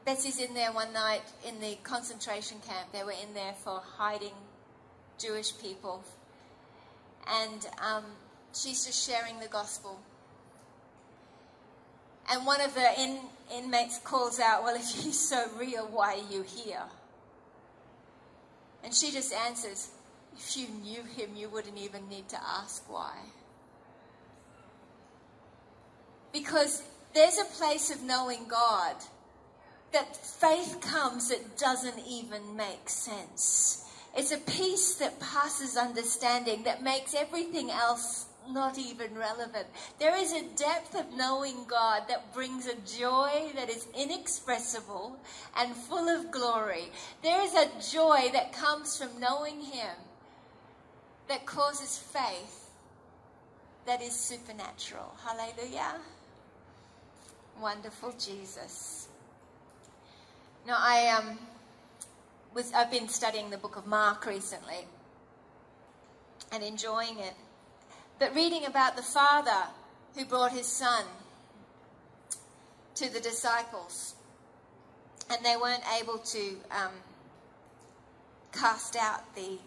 Betsy's 0.07 0.41
in 0.41 0.55
there 0.55 0.73
one 0.73 0.95
night 0.95 1.23
in 1.47 1.61
the 1.61 1.77
concentration 1.83 2.59
camp. 2.67 2.91
They 2.91 3.05
were 3.05 3.13
in 3.13 3.35
there 3.35 3.55
for 3.63 3.83
hiding 3.99 4.33
Jewish 5.19 5.57
people. 5.59 6.05
And 7.27 7.67
um, 7.81 8.05
she's 8.53 8.85
just 8.85 9.07
sharing 9.07 9.41
the 9.41 9.49
gospel. 9.49 9.99
And 12.31 12.47
one 12.47 12.61
of 12.61 12.75
the 12.75 13.01
in, 13.01 13.19
inmates 13.55 13.99
calls 13.99 14.41
out, 14.41 14.63
Well, 14.63 14.77
if 14.77 14.89
he's 14.89 15.19
so 15.29 15.47
real, 15.59 15.89
why 15.91 16.15
are 16.15 16.33
you 16.33 16.43
here? 16.43 16.83
And 18.83 18.95
she 18.95 19.11
just 19.11 19.33
answers, 19.33 19.91
If 20.37 20.57
you 20.57 20.69
knew 20.69 21.03
him, 21.03 21.31
you 21.37 21.49
wouldn't 21.49 21.79
even 21.79 22.09
need 22.09 22.29
to 22.31 22.39
ask 22.43 22.85
why. 22.91 23.17
Because 26.33 26.83
there's 27.15 27.39
a 27.39 27.45
place 27.45 27.91
of 27.91 28.03
knowing 28.03 28.47
God 28.49 28.97
that 29.93 30.17
faith 30.17 30.81
comes 30.81 31.29
that 31.29 31.57
doesn't 31.57 32.01
even 32.07 32.57
make 32.57 32.89
sense. 32.89 33.89
It's 34.17 34.33
a 34.33 34.39
peace 34.39 34.95
that 34.97 35.19
passes 35.21 35.77
understanding, 35.77 36.63
that 36.65 36.83
makes 36.83 37.15
everything 37.15 37.71
else 37.71 38.27
not 38.51 38.79
even 38.79 39.15
relevant. 39.17 39.67
There 39.99 40.17
is 40.17 40.33
a 40.33 40.43
depth 40.57 40.95
of 40.95 41.17
knowing 41.17 41.65
God 41.67 42.03
that 42.09 42.35
brings 42.35 42.67
a 42.67 42.75
joy 42.77 43.51
that 43.55 43.71
is 43.71 43.87
inexpressible 43.99 45.19
and 45.57 45.75
full 45.75 46.09
of 46.09 46.31
glory. 46.31 46.91
There 47.23 47.43
is 47.43 47.55
a 47.55 47.71
joy 47.91 48.31
that 48.33 48.53
comes 48.53 48.97
from 48.97 49.19
knowing 49.19 49.61
Him 49.61 49.97
that 51.29 51.47
causes 51.47 51.99
faith 51.99 52.71
that 53.87 54.03
is 54.03 54.13
supernatural. 54.13 55.15
Hallelujah. 55.25 55.97
Wonderful 57.61 58.15
Jesus. 58.19 59.09
Now, 60.67 60.77
I 60.79 61.09
um, 61.09 61.39
was, 62.55 62.73
I've 62.73 62.91
been 62.91 63.09
studying 63.09 63.51
the 63.51 63.59
book 63.59 63.77
of 63.77 63.87
Mark 63.87 64.27
recently 64.27 64.87
and 66.53 66.63
enjoying 66.63 67.19
it. 67.19 67.35
But 68.19 68.35
reading 68.35 68.65
about 68.65 68.97
the 68.97 69.03
father 69.03 69.69
who 70.15 70.25
brought 70.25 70.53
his 70.53 70.67
son 70.67 71.05
to 72.95 73.13
the 73.13 73.21
disciples, 73.21 74.15
and 75.29 75.45
they 75.45 75.57
weren't 75.57 75.83
able 76.01 76.19
to 76.19 76.57
um, 76.71 76.93
cast 78.53 78.95
out 78.95 79.35
the, 79.35 79.59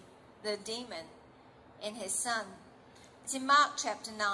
the 0.44 0.58
demon 0.64 1.04
in 1.86 1.96
his 1.96 2.14
son. 2.14 2.46
It's 3.24 3.36
in 3.36 3.46
Mark 3.46 3.72
chapter 3.76 4.12
9, 4.18 4.28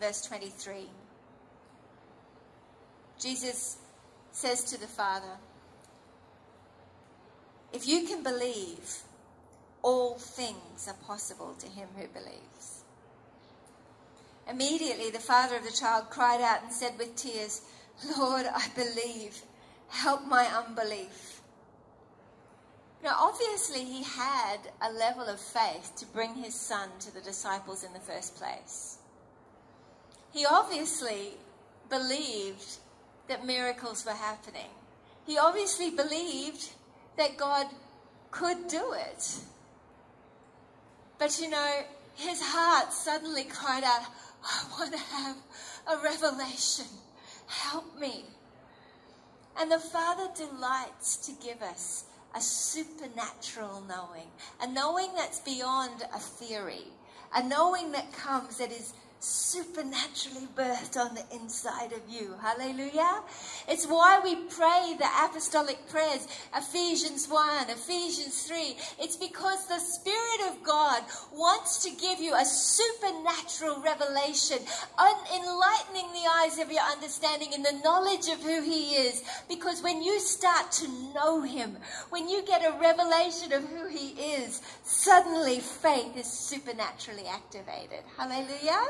verse 0.00 0.22
23. 0.22 0.86
Jesus 3.20 3.76
says 4.30 4.64
to 4.64 4.80
the 4.80 4.86
Father, 4.86 5.36
If 7.72 7.88
you 7.88 8.06
can 8.06 8.22
believe, 8.22 9.02
all 9.82 10.14
things 10.14 10.88
are 10.88 11.06
possible 11.06 11.54
to 11.58 11.66
him 11.66 11.88
who 11.96 12.06
believes. 12.08 12.84
Immediately, 14.48 15.10
the 15.10 15.18
father 15.18 15.56
of 15.56 15.64
the 15.64 15.72
child 15.72 16.10
cried 16.10 16.40
out 16.40 16.62
and 16.62 16.72
said 16.72 16.98
with 16.98 17.16
tears, 17.16 17.62
Lord, 18.18 18.46
I 18.46 18.68
believe. 18.74 19.42
Help 19.88 20.26
my 20.26 20.46
unbelief. 20.46 21.40
Now, 23.04 23.16
obviously, 23.18 23.84
he 23.84 24.02
had 24.02 24.58
a 24.80 24.92
level 24.92 25.24
of 25.24 25.40
faith 25.40 25.92
to 25.96 26.06
bring 26.06 26.34
his 26.34 26.54
son 26.54 26.88
to 27.00 27.12
the 27.12 27.20
disciples 27.20 27.84
in 27.84 27.92
the 27.92 28.00
first 28.00 28.36
place. 28.36 28.98
He 30.32 30.46
obviously 30.46 31.34
believed 31.90 32.78
that 33.28 33.46
miracles 33.46 34.04
were 34.06 34.12
happening. 34.12 34.70
He 35.26 35.36
obviously 35.36 35.90
believed 35.90 36.70
that 37.16 37.36
God 37.36 37.66
could 38.30 38.68
do 38.68 38.92
it. 38.92 39.36
But 41.18 41.38
you 41.40 41.50
know, 41.50 41.82
his 42.14 42.40
heart 42.42 42.92
suddenly 42.92 43.44
cried 43.44 43.84
out, 43.84 44.02
I 44.44 44.64
want 44.78 44.92
to 44.92 44.98
have 44.98 45.36
a 45.86 46.02
revelation. 46.02 46.86
Help 47.46 47.98
me. 47.98 48.24
And 49.58 49.70
the 49.70 49.78
Father 49.78 50.28
delights 50.34 51.16
to 51.18 51.32
give 51.44 51.62
us 51.62 52.04
a 52.34 52.40
supernatural 52.40 53.82
knowing, 53.86 54.28
a 54.62 54.66
knowing 54.66 55.10
that's 55.14 55.40
beyond 55.40 56.02
a 56.14 56.18
theory, 56.18 56.86
a 57.34 57.46
knowing 57.46 57.92
that 57.92 58.12
comes 58.12 58.58
that 58.58 58.72
is 58.72 58.94
supernaturally 59.22 60.48
birthed 60.56 60.96
on 60.96 61.14
the 61.14 61.24
inside 61.32 61.92
of 61.92 62.00
you. 62.08 62.34
Hallelujah. 62.42 63.22
It's 63.68 63.86
why 63.86 64.20
we 64.22 64.34
pray 64.34 64.96
the 64.98 65.06
apostolic 65.24 65.88
prayers, 65.88 66.26
Ephesians 66.56 67.28
1, 67.28 67.70
Ephesians 67.70 68.42
3. 68.42 68.76
It's 68.98 69.16
because 69.16 69.66
the 69.66 69.78
Spirit 69.78 70.50
of 70.50 70.62
God 70.64 71.04
wants 71.32 71.84
to 71.84 71.90
give 71.90 72.20
you 72.20 72.34
a 72.34 72.44
supernatural 72.44 73.80
revelation, 73.80 74.58
enlightening 74.98 76.12
the 76.12 76.28
eyes 76.40 76.58
of 76.58 76.72
your 76.72 76.82
understanding 76.82 77.52
in 77.52 77.62
the 77.62 77.80
knowledge 77.84 78.28
of 78.28 78.42
who 78.42 78.60
He 78.62 78.94
is. 78.96 79.22
Because 79.48 79.82
when 79.82 80.02
you 80.02 80.18
start 80.18 80.72
to 80.72 80.88
know 81.14 81.42
Him, 81.42 81.76
when 82.10 82.28
you 82.28 82.42
get 82.44 82.64
a 82.64 82.76
revelation 82.80 83.52
of 83.52 83.62
who 83.68 83.86
He 83.86 84.08
is, 84.34 84.60
suddenly 84.82 85.60
faith 85.60 86.16
is 86.16 86.26
supernaturally 86.26 87.26
activated. 87.26 88.02
Hallelujah. 88.18 88.82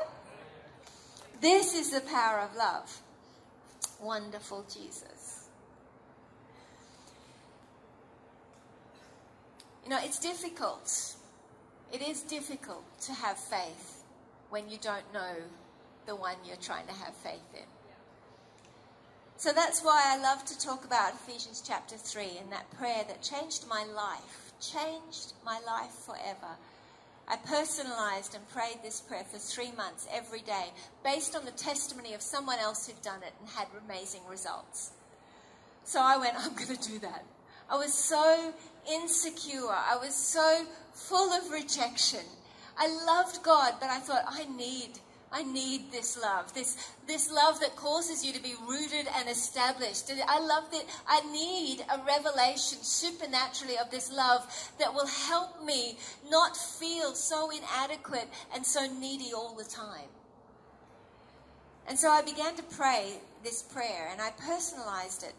This 1.43 1.75
is 1.75 1.91
the 1.91 2.01
power 2.03 2.39
of 2.39 2.55
love. 2.55 3.01
Wonderful 4.01 4.65
Jesus. 4.73 5.49
You 9.83 9.91
know, 9.91 9.99
it's 10.01 10.21
difficult. 10.21 11.17
It 11.93 12.01
is 12.01 12.21
difficult 12.21 12.85
to 13.03 13.13
have 13.13 13.37
faith 13.37 14.05
when 14.51 14.71
you 14.71 14.79
don't 14.81 15.13
know 15.13 15.35
the 16.07 16.15
one 16.15 16.37
you're 16.47 16.55
trying 16.57 16.87
to 16.87 16.93
have 16.93 17.15
faith 17.17 17.41
in. 17.55 17.67
So 19.37 19.53
that's 19.53 19.83
why 19.83 20.01
I 20.07 20.23
love 20.23 20.45
to 20.45 20.57
talk 20.61 20.85
about 20.85 21.15
Ephesians 21.15 21.61
chapter 21.67 21.97
3 21.97 22.39
and 22.41 22.53
that 22.53 22.71
prayer 22.79 23.03
that 23.09 23.21
changed 23.21 23.67
my 23.69 23.85
life, 23.97 24.53
changed 24.61 25.33
my 25.45 25.59
life 25.67 25.91
forever. 26.07 26.55
I 27.29 27.37
personalized 27.37 28.35
and 28.35 28.49
prayed 28.49 28.79
this 28.83 29.01
prayer 29.01 29.25
for 29.25 29.39
three 29.39 29.73
months 29.73 30.07
every 30.13 30.41
day 30.41 30.67
based 31.05 31.37
on 31.37 31.45
the 31.45 31.53
testimony 31.53 32.15
of 32.15 32.21
someone 32.21 32.59
else 32.59 32.87
who'd 32.87 33.01
done 33.03 33.23
it 33.23 33.33
and 33.41 33.49
had 33.49 33.69
amazing 33.85 34.23
results. 34.29 34.91
So 35.85 36.01
I 36.01 36.17
went, 36.17 36.35
I'm 36.37 36.55
going 36.55 36.77
to 36.77 36.89
do 36.89 36.99
that. 37.01 37.25
I 37.71 37.77
was 37.77 37.95
so 37.95 38.53
insecure. 38.91 39.71
I 39.71 39.97
was 39.97 40.15
so 40.15 40.67
full 40.93 41.33
of 41.33 41.51
rejection. 41.51 42.25
I 42.77 42.89
loved 43.07 43.43
God, 43.43 43.75
but 43.81 43.91
I 43.91 43.99
thought, 43.99 44.25
I 44.27 44.45
need 44.45 44.99
I 45.33 45.43
need 45.43 45.91
this 45.91 46.21
love, 46.21 46.53
this, 46.53 46.77
this 47.07 47.33
love 47.33 47.59
that 47.61 47.75
causes 47.75 48.25
you 48.25 48.35
to 48.35 48.43
be 48.43 48.55
rooted 48.69 49.07
and 49.17 49.29
established. 49.29 50.13
I 50.29 50.39
love 50.41 50.71
that. 50.73 50.85
I 51.09 51.23
need 51.33 51.81
a 51.91 51.99
revelation 52.07 52.79
supernaturally 52.83 53.79
of 53.79 53.91
this 53.91 54.13
love 54.13 54.47
that 54.79 54.93
will 54.93 55.07
help 55.07 55.65
me 55.65 55.97
not 56.29 56.57
feel 56.57 57.15
so 57.15 57.51
inadequate 57.51 58.29
and 58.55 58.65
so 58.65 58.87
needy 59.01 59.33
all 59.35 59.55
the 59.55 59.65
time. 59.65 60.11
And 61.89 61.99
so 61.99 62.11
I 62.11 62.23
began 62.23 62.55
to 62.57 62.63
pray 62.63 63.15
this 63.43 63.63
prayer 63.63 64.09
and 64.13 64.21
I 64.21 64.31
personalized 64.31 65.23
it. 65.23 65.35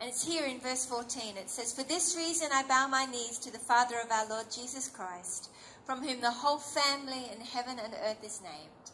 And 0.00 0.08
it's 0.08 0.26
here 0.26 0.46
in 0.46 0.60
verse 0.60 0.86
14. 0.86 1.36
It 1.36 1.50
says, 1.50 1.72
For 1.72 1.82
this 1.82 2.16
reason 2.16 2.48
I 2.52 2.62
bow 2.62 2.86
my 2.86 3.06
knees 3.06 3.38
to 3.38 3.50
the 3.50 3.58
Father 3.58 3.96
of 4.04 4.10
our 4.10 4.28
Lord 4.28 4.46
Jesus 4.54 4.88
Christ 4.88 5.50
from 5.86 6.02
whom 6.02 6.20
the 6.20 6.30
whole 6.30 6.58
family 6.58 7.30
in 7.32 7.40
heaven 7.40 7.78
and 7.82 7.94
earth 8.04 8.22
is 8.24 8.42
named, 8.42 8.90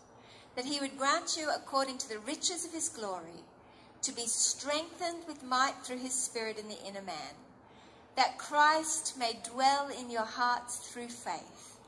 that 0.54 0.66
he 0.66 0.78
would 0.78 0.98
grant 0.98 1.36
you, 1.38 1.48
according 1.50 1.96
to 1.96 2.08
the 2.08 2.18
riches 2.18 2.66
of 2.66 2.72
his 2.72 2.90
glory, 2.90 3.42
to 4.02 4.12
be 4.12 4.26
strengthened 4.26 5.24
with 5.26 5.42
might 5.42 5.74
through 5.82 5.98
his 5.98 6.12
Spirit 6.12 6.58
in 6.58 6.68
the 6.68 6.84
inner 6.86 7.00
man, 7.00 7.34
that 8.14 8.36
Christ 8.36 9.16
may 9.18 9.38
dwell 9.42 9.88
in 9.88 10.10
your 10.10 10.26
hearts 10.26 10.76
through 10.76 11.08
faith, 11.08 11.78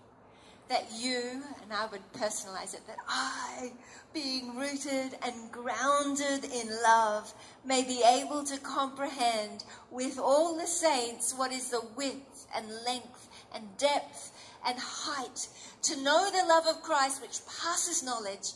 that 0.70 0.86
you, 0.96 1.42
and 1.62 1.70
I 1.70 1.86
would 1.92 2.12
personalize 2.14 2.72
it, 2.72 2.86
that 2.86 2.96
I, 3.06 3.72
being 4.14 4.56
rooted 4.56 5.18
and 5.22 5.52
grounded 5.52 6.44
in 6.44 6.70
love, 6.82 7.34
may 7.66 7.84
be 7.84 8.02
able 8.06 8.42
to 8.44 8.58
comprehend 8.58 9.64
with 9.90 10.18
all 10.18 10.56
the 10.56 10.66
saints 10.66 11.34
what 11.36 11.52
is 11.52 11.68
the 11.68 11.84
width 11.94 12.46
and 12.56 12.66
length 12.86 13.28
and 13.54 13.76
depth 13.76 14.32
and 14.66 14.78
height, 14.78 15.48
to 15.82 16.02
know 16.02 16.30
the 16.30 16.46
love 16.46 16.66
of 16.66 16.82
Christ 16.82 17.20
which 17.20 17.40
passes 17.46 18.02
knowledge, 18.02 18.52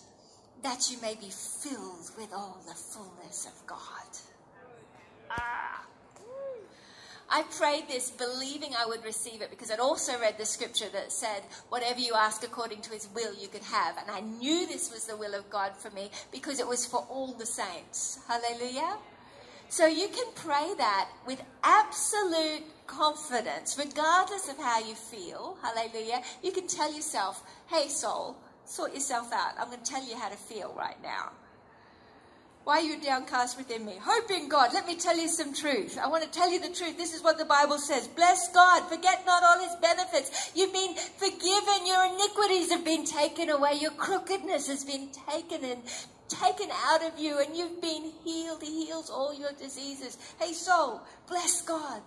that 0.62 0.90
you 0.90 1.00
may 1.00 1.14
be 1.14 1.30
filled 1.30 2.10
with 2.16 2.32
all 2.32 2.58
the 2.66 2.74
fullness 2.74 3.46
of 3.46 3.66
God. 3.66 3.78
Ah. 5.30 5.84
I 7.30 7.42
prayed 7.42 7.88
this 7.88 8.10
believing 8.10 8.70
I 8.74 8.86
would 8.86 9.04
receive 9.04 9.42
it 9.42 9.50
because 9.50 9.70
I'd 9.70 9.80
also 9.80 10.18
read 10.18 10.38
the 10.38 10.46
scripture 10.46 10.88
that 10.94 11.12
said, 11.12 11.42
Whatever 11.68 12.00
you 12.00 12.14
ask 12.14 12.42
according 12.42 12.80
to 12.82 12.90
his 12.90 13.08
will, 13.14 13.34
you 13.34 13.48
could 13.48 13.64
have. 13.64 13.98
And 13.98 14.10
I 14.10 14.20
knew 14.20 14.66
this 14.66 14.90
was 14.90 15.06
the 15.06 15.16
will 15.16 15.34
of 15.34 15.50
God 15.50 15.76
for 15.76 15.90
me 15.90 16.10
because 16.32 16.58
it 16.58 16.66
was 16.66 16.86
for 16.86 17.06
all 17.10 17.34
the 17.34 17.44
saints. 17.44 18.20
Hallelujah. 18.26 18.96
So 19.68 19.86
you 19.86 20.08
can 20.08 20.26
pray 20.34 20.72
that 20.78 21.10
with 21.26 21.42
absolute 21.62 22.64
confidence, 22.86 23.76
regardless 23.78 24.48
of 24.48 24.56
how 24.56 24.80
you 24.80 24.94
feel. 24.94 25.58
Hallelujah. 25.62 26.22
You 26.42 26.52
can 26.52 26.66
tell 26.66 26.92
yourself, 26.92 27.42
Hey, 27.68 27.88
soul, 27.88 28.36
sort 28.64 28.94
yourself 28.94 29.32
out. 29.32 29.52
I'm 29.58 29.68
going 29.68 29.82
to 29.82 29.90
tell 29.90 30.04
you 30.04 30.16
how 30.16 30.30
to 30.30 30.36
feel 30.36 30.74
right 30.76 31.00
now. 31.02 31.32
Why 32.64 32.80
are 32.80 32.82
you 32.82 33.00
downcast 33.00 33.56
within 33.56 33.86
me? 33.86 33.94
Hope 33.98 34.30
in 34.30 34.50
God. 34.50 34.74
Let 34.74 34.86
me 34.86 34.94
tell 34.94 35.16
you 35.16 35.26
some 35.28 35.54
truth. 35.54 35.98
I 35.98 36.06
want 36.06 36.22
to 36.24 36.30
tell 36.30 36.50
you 36.50 36.60
the 36.60 36.68
truth. 36.68 36.98
This 36.98 37.14
is 37.14 37.22
what 37.22 37.38
the 37.38 37.46
Bible 37.46 37.78
says. 37.78 38.06
Bless 38.08 38.52
God. 38.52 38.86
Forget 38.90 39.24
not 39.24 39.42
all 39.42 39.58
his 39.58 39.74
benefits. 39.76 40.52
You've 40.54 40.74
been 40.74 40.94
forgiven. 41.16 41.86
Your 41.86 42.04
iniquities 42.04 42.70
have 42.70 42.84
been 42.84 43.06
taken 43.06 43.48
away. 43.48 43.78
Your 43.80 43.92
crookedness 43.92 44.68
has 44.68 44.84
been 44.84 45.08
taken 45.30 45.64
and 45.64 45.82
taken 46.28 46.68
out 46.86 47.02
of 47.02 47.18
you 47.18 47.40
and 47.40 47.56
you've 47.56 47.80
been 47.80 48.12
healed. 48.24 48.62
He 48.62 48.86
heals 48.86 49.10
all 49.10 49.34
your 49.38 49.52
diseases. 49.52 50.18
Hey, 50.40 50.52
soul, 50.52 51.00
bless 51.28 51.62
God. 51.62 52.02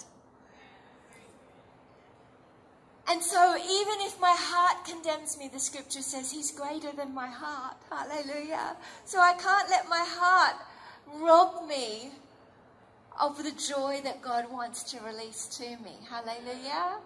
And 3.08 3.22
so, 3.22 3.56
even 3.58 3.96
if 4.08 4.22
my 4.22 4.36
heart 4.38 4.86
condemns 4.86 5.38
me, 5.38 5.50
the 5.52 5.60
scripture 5.60 6.02
says 6.02 6.32
he's 6.32 6.52
greater 6.52 6.92
than 6.92 7.14
my 7.14 7.28
heart. 7.28 7.76
Hallelujah. 7.90 8.78
So, 9.06 9.20
I 9.20 9.34
can't 9.34 9.70
let 9.70 9.90
my 9.90 10.06
heart 10.08 10.56
rob 11.14 11.68
me 11.68 12.12
of 13.20 13.44
the 13.44 13.52
joy 13.52 14.00
that 14.04 14.22
God 14.22 14.52
wants 14.52 14.84
to 14.92 15.00
release 15.02 15.48
to 15.58 15.70
me. 15.84 15.98
Hallelujah. 16.10 17.00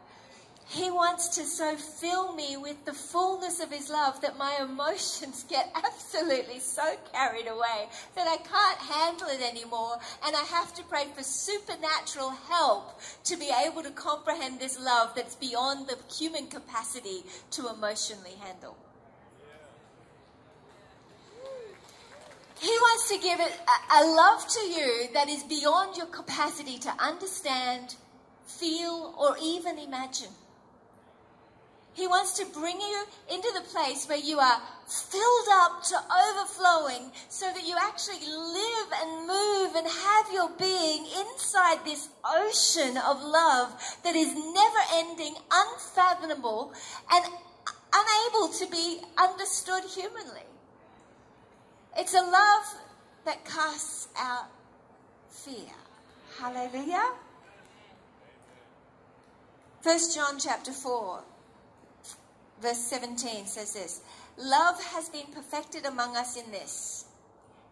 He 0.67 0.89
wants 0.89 1.27
to 1.35 1.43
so 1.43 1.75
fill 1.75 2.33
me 2.33 2.57
with 2.57 2.85
the 2.85 2.93
fullness 2.93 3.59
of 3.59 3.71
His 3.71 3.89
love 3.89 4.19
that 4.21 4.37
my 4.37 4.57
emotions 4.61 5.45
get 5.49 5.71
absolutely 5.75 6.59
so 6.59 6.95
carried 7.13 7.47
away 7.47 7.87
that 8.15 8.27
I 8.27 8.37
can't 8.37 8.79
handle 8.79 9.27
it 9.27 9.41
anymore. 9.41 9.99
And 10.25 10.35
I 10.35 10.41
have 10.41 10.73
to 10.75 10.83
pray 10.83 11.05
for 11.15 11.23
supernatural 11.23 12.31
help 12.49 12.99
to 13.25 13.37
be 13.37 13.51
able 13.65 13.83
to 13.83 13.91
comprehend 13.91 14.59
this 14.59 14.79
love 14.79 15.13
that's 15.15 15.35
beyond 15.35 15.87
the 15.87 15.97
human 16.11 16.47
capacity 16.47 17.23
to 17.51 17.69
emotionally 17.69 18.35
handle. 18.41 18.75
He 22.59 22.69
wants 22.69 23.09
to 23.09 23.19
give 23.19 23.39
a, 23.39 23.49
a 23.99 24.03
love 24.07 24.47
to 24.47 24.61
you 24.61 25.09
that 25.13 25.29
is 25.29 25.43
beyond 25.43 25.97
your 25.97 26.07
capacity 26.07 26.79
to 26.79 26.89
understand, 26.99 27.95
feel, 28.47 29.13
or 29.19 29.35
even 29.39 29.77
imagine. 29.77 30.31
He 31.95 32.07
wants 32.07 32.33
to 32.33 32.45
bring 32.45 32.79
you 32.81 33.05
into 33.31 33.49
the 33.53 33.61
place 33.61 34.05
where 34.05 34.17
you 34.17 34.37
are 34.37 34.61
filled 34.85 35.47
up 35.53 35.81
to 35.83 35.95
overflowing 35.95 37.09
so 37.29 37.45
that 37.53 37.65
you 37.65 37.73
actually 37.81 38.27
live 38.27 38.87
and 39.01 39.25
move 39.25 39.75
and 39.75 39.87
have 39.87 40.25
your 40.33 40.49
being 40.59 41.05
inside 41.05 41.85
this 41.85 42.09
ocean 42.25 42.97
of 42.97 43.23
love 43.23 43.81
that 44.03 44.13
is 44.13 44.35
never 44.35 44.79
ending, 44.93 45.35
unfathomable, 45.49 46.73
and 47.09 47.25
unable 47.93 48.53
to 48.53 48.67
be 48.69 48.99
understood 49.17 49.83
humanly. 49.85 50.43
It's 51.97 52.13
a 52.13 52.21
love 52.21 52.75
that 53.23 53.45
casts 53.45 54.09
out 54.17 54.47
fear. 55.29 55.71
Hallelujah. 56.37 57.13
First 59.79 60.13
John 60.13 60.39
chapter 60.39 60.73
4 60.73 61.23
verse 62.61 62.79
17 62.79 63.45
says 63.45 63.73
this 63.73 64.01
Love 64.37 64.81
has 64.83 65.09
been 65.09 65.27
perfected 65.33 65.85
among 65.85 66.17
us 66.17 66.37
in 66.37 66.51
this, 66.51 67.05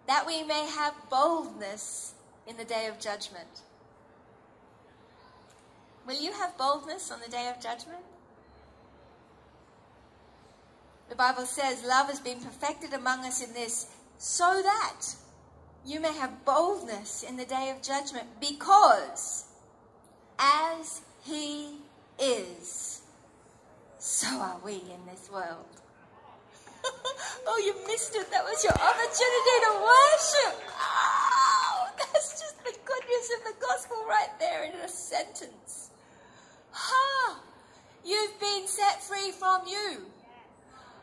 that 0.08 0.26
we 0.26 0.44
may 0.44 0.66
have 0.66 0.94
boldness 1.10 2.14
in 2.48 2.58
the 2.58 2.66
day 2.66 2.88
of 2.88 3.00
judgment. 3.00 3.62
Will 6.06 6.22
you 6.22 6.34
have 6.34 6.58
boldness 6.58 7.12
on 7.12 7.20
the 7.22 7.30
day 7.30 7.50
of 7.50 7.62
judgment? 7.62 8.04
The 11.10 11.16
Bible 11.16 11.46
says, 11.46 11.84
Love 11.86 12.08
has 12.08 12.20
been 12.20 12.40
perfected 12.40 12.94
among 12.94 13.26
us 13.26 13.42
in 13.42 13.54
this, 13.54 13.88
so 14.18 14.62
that 14.64 15.02
you 15.86 16.00
may 16.00 16.14
have 16.14 16.46
boldness 16.46 17.24
in 17.24 17.38
the 17.38 17.46
day 17.46 17.70
of 17.70 17.82
judgment, 17.82 18.28
because 18.40 19.46
as 20.40 21.02
He 21.24 21.78
is 22.20 22.93
so 24.04 24.28
are 24.28 24.60
we 24.66 24.74
in 24.74 25.00
this 25.08 25.32
world. 25.32 25.64
oh, 27.48 27.62
you 27.64 27.74
missed 27.88 28.14
it. 28.14 28.30
That 28.32 28.44
was 28.44 28.62
your 28.62 28.74
opportunity 28.74 29.58
to 29.64 29.72
worship. 29.80 30.60
Oh, 30.76 31.88
that's 31.98 32.32
just 32.42 32.58
the 32.66 32.76
goodness 32.84 33.32
of 33.38 33.44
the 33.46 33.66
gospel 33.66 34.04
right 34.06 34.28
there 34.42 34.66
in 34.66 34.74
a 34.84 34.90
sentence. 34.90 35.92
Ha! 36.72 37.40
You've 38.04 38.38
been 38.42 38.68
set 38.68 39.02
free 39.02 39.32
from 39.32 39.62
you. 39.68 40.02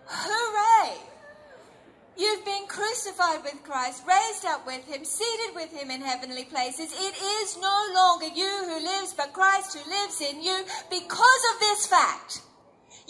Hooray! 0.04 1.00
You've 2.18 2.44
been 2.44 2.66
crucified 2.68 3.42
with 3.44 3.62
Christ, 3.62 4.02
raised 4.06 4.44
up 4.44 4.66
with 4.66 4.84
him, 4.84 5.06
seated 5.06 5.54
with 5.54 5.72
him 5.72 5.90
in 5.90 6.02
heavenly 6.02 6.44
places. 6.44 6.92
It 6.92 7.14
is 7.16 7.56
no 7.56 7.86
longer 7.94 8.26
you 8.26 8.64
who 8.66 8.84
lives, 8.84 9.14
but 9.14 9.32
Christ 9.32 9.78
who 9.78 9.90
lives 9.90 10.20
in 10.20 10.42
you 10.42 10.64
because 10.90 11.42
of 11.54 11.60
this 11.60 11.86
fact 11.86 12.42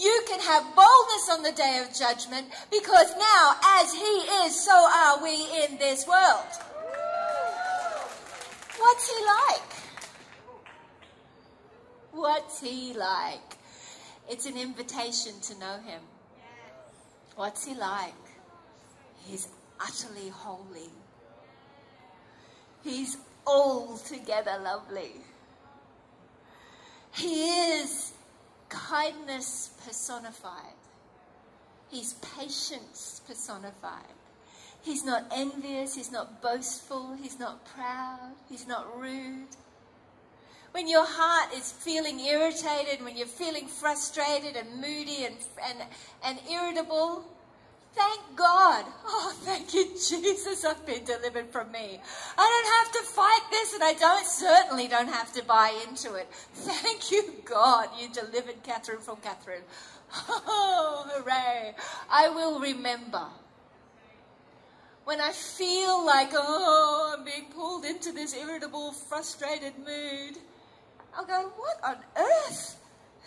you 0.00 0.22
can 0.26 0.40
have 0.40 0.64
boldness 0.74 1.28
on 1.30 1.42
the 1.42 1.52
day 1.52 1.84
of 1.84 1.94
judgment 1.94 2.46
because 2.70 3.14
now, 3.18 3.54
as 3.80 3.92
He 3.92 4.16
is, 4.46 4.58
so 4.64 4.72
are 4.72 5.22
we 5.22 5.34
in 5.64 5.76
this 5.78 6.06
world. 6.06 6.46
What's 8.78 9.10
He 9.10 9.24
like? 9.26 9.72
What's 12.12 12.60
He 12.60 12.94
like? 12.94 13.58
It's 14.28 14.46
an 14.46 14.56
invitation 14.56 15.34
to 15.42 15.58
know 15.58 15.76
Him. 15.84 16.00
What's 17.36 17.66
He 17.66 17.74
like? 17.74 18.14
He's 19.26 19.48
utterly 19.78 20.30
holy. 20.30 20.90
He's 22.82 23.18
altogether 23.46 24.58
lovely. 24.62 25.12
He 27.12 27.48
is 27.48 28.12
kindness 28.70 29.70
personified. 29.84 30.78
He's 31.90 32.14
patience 32.14 33.20
personified. 33.26 34.14
He's 34.82 35.04
not 35.04 35.26
envious, 35.30 35.94
he's 35.94 36.10
not 36.10 36.40
boastful, 36.40 37.14
he's 37.20 37.38
not 37.38 37.66
proud, 37.66 38.32
he's 38.48 38.66
not 38.66 38.98
rude. 38.98 39.48
When 40.72 40.88
your 40.88 41.04
heart 41.04 41.52
is 41.52 41.72
feeling 41.72 42.20
irritated, 42.20 43.04
when 43.04 43.16
you're 43.16 43.26
feeling 43.26 43.66
frustrated 43.66 44.56
and 44.56 44.80
moody 44.80 45.24
and, 45.24 45.36
and, 45.62 45.78
and 46.24 46.38
irritable, 46.50 47.24
Thank 47.94 48.36
God. 48.36 48.86
Oh, 49.04 49.34
thank 49.42 49.74
you, 49.74 49.84
Jesus. 49.94 50.64
I've 50.64 50.84
been 50.86 51.04
delivered 51.04 51.50
from 51.50 51.70
me. 51.72 52.00
I 52.38 52.62
don't 52.62 52.70
have 52.78 52.92
to 53.02 53.12
fight 53.12 53.50
this, 53.50 53.74
and 53.74 53.82
I 53.82 53.94
don't 53.94 54.26
certainly 54.26 54.88
don't 54.88 55.08
have 55.08 55.32
to 55.34 55.44
buy 55.44 55.74
into 55.88 56.14
it. 56.14 56.28
Thank 56.54 57.10
you, 57.10 57.34
God. 57.44 57.88
You 57.98 58.08
delivered 58.08 58.62
Catherine 58.62 59.00
from 59.00 59.16
Catherine. 59.16 59.62
Oh, 60.12 61.08
hooray. 61.12 61.74
I 62.10 62.28
will 62.30 62.60
remember. 62.60 63.26
When 65.04 65.20
I 65.20 65.32
feel 65.32 66.04
like, 66.04 66.30
oh, 66.32 67.16
I'm 67.16 67.24
being 67.24 67.46
pulled 67.54 67.84
into 67.84 68.12
this 68.12 68.34
irritable, 68.34 68.92
frustrated 68.92 69.78
mood, 69.78 70.38
I'll 71.16 71.26
go, 71.26 71.52
what 71.56 71.80
on 71.82 71.96
earth? 72.16 72.79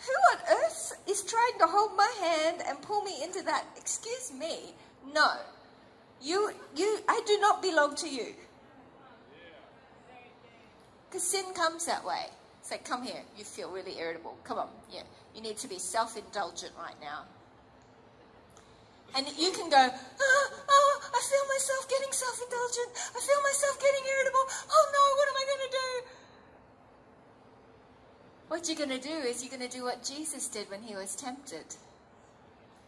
Who 0.06 0.12
on 0.36 0.58
earth 0.58 0.92
is 1.08 1.22
trying 1.22 1.58
to 1.60 1.66
hold 1.66 1.96
my 1.96 2.12
hand 2.20 2.62
and 2.68 2.80
pull 2.82 3.02
me 3.02 3.22
into 3.22 3.42
that? 3.42 3.64
Excuse 3.76 4.32
me. 4.32 4.74
No. 5.12 5.32
You, 6.20 6.52
you, 6.76 6.98
I 7.08 7.20
do 7.26 7.38
not 7.40 7.62
belong 7.62 7.94
to 7.96 8.08
you. 8.08 8.34
Because 11.08 11.22
sin 11.22 11.44
comes 11.54 11.86
that 11.86 12.04
way. 12.04 12.26
It's 12.60 12.70
like, 12.70 12.84
come 12.84 13.02
here. 13.02 13.22
You 13.36 13.44
feel 13.44 13.70
really 13.70 13.98
irritable. 13.98 14.36
Come 14.44 14.58
on. 14.58 14.68
Yeah. 14.90 15.02
You 15.34 15.42
need 15.42 15.58
to 15.58 15.68
be 15.68 15.78
self 15.78 16.16
indulgent 16.16 16.72
right 16.78 16.96
now. 17.00 17.24
And 19.16 19.26
you 19.38 19.52
can 19.52 19.70
go, 19.70 19.78
oh, 19.78 20.46
oh, 20.68 20.92
I 21.14 21.20
feel 21.22 21.46
myself 21.46 21.88
getting 21.88 22.10
self 22.10 22.34
indulgent. 22.42 22.90
I 23.14 23.20
feel 23.22 23.40
myself 23.46 23.78
getting 23.78 24.02
irritable. 24.10 24.44
Oh 24.74 24.84
no, 24.90 25.04
what 25.14 25.26
am 25.30 25.36
I 25.38 25.44
going 25.44 25.64
to 25.64 25.72
do? 25.72 25.88
What 28.48 28.68
you're 28.68 28.76
going 28.76 29.00
to 29.00 29.08
do 29.08 29.14
is 29.14 29.42
you're 29.42 29.56
going 29.56 29.68
to 29.68 29.76
do 29.76 29.84
what 29.84 30.04
Jesus 30.04 30.48
did 30.48 30.70
when 30.70 30.82
he 30.82 30.94
was 30.94 31.16
tempted. 31.16 31.64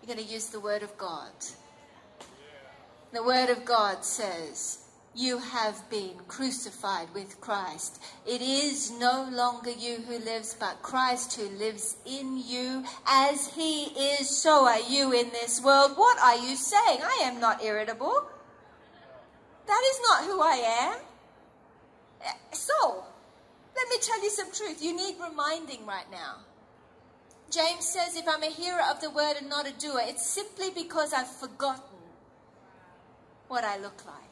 You're 0.02 0.14
going 0.14 0.26
to 0.26 0.32
use 0.32 0.48
the 0.48 0.60
Word 0.60 0.82
of 0.82 0.96
God. 0.98 1.32
The 3.12 3.22
Word 3.22 3.50
of 3.50 3.64
God 3.64 4.04
says, 4.04 4.78
you 5.14 5.38
have 5.38 5.88
been 5.88 6.12
crucified 6.28 7.08
with 7.14 7.40
Christ. 7.40 8.02
It 8.26 8.42
is 8.42 8.90
no 8.90 9.26
longer 9.32 9.70
you 9.70 9.96
who 10.06 10.18
lives, 10.18 10.54
but 10.60 10.82
Christ 10.82 11.40
who 11.40 11.48
lives 11.56 11.96
in 12.04 12.36
you. 12.36 12.84
As 13.06 13.46
he 13.54 13.84
is, 13.84 14.28
so 14.28 14.66
are 14.66 14.80
you 14.80 15.14
in 15.14 15.30
this 15.30 15.62
world. 15.62 15.92
What 15.96 16.18
are 16.18 16.36
you 16.36 16.54
saying? 16.54 16.98
I 17.02 17.22
am 17.22 17.40
not 17.40 17.64
irritable. 17.64 18.28
That 19.66 19.82
is 19.90 20.00
not 20.06 20.24
who 20.24 20.42
I 20.42 20.92
am. 20.92 20.98
Tell 24.06 24.22
you 24.22 24.30
some 24.30 24.52
truth. 24.52 24.84
You 24.84 24.94
need 24.94 25.16
reminding 25.20 25.84
right 25.84 26.08
now. 26.12 26.36
James 27.50 27.84
says, 27.84 28.16
if 28.16 28.28
I'm 28.28 28.44
a 28.44 28.46
hearer 28.46 28.82
of 28.88 29.00
the 29.00 29.10
word 29.10 29.34
and 29.36 29.48
not 29.48 29.66
a 29.66 29.72
doer, 29.72 30.00
it's 30.04 30.24
simply 30.24 30.70
because 30.70 31.12
I've 31.12 31.26
forgotten 31.26 31.98
what 33.48 33.64
I 33.64 33.78
look 33.78 34.06
like. 34.06 34.22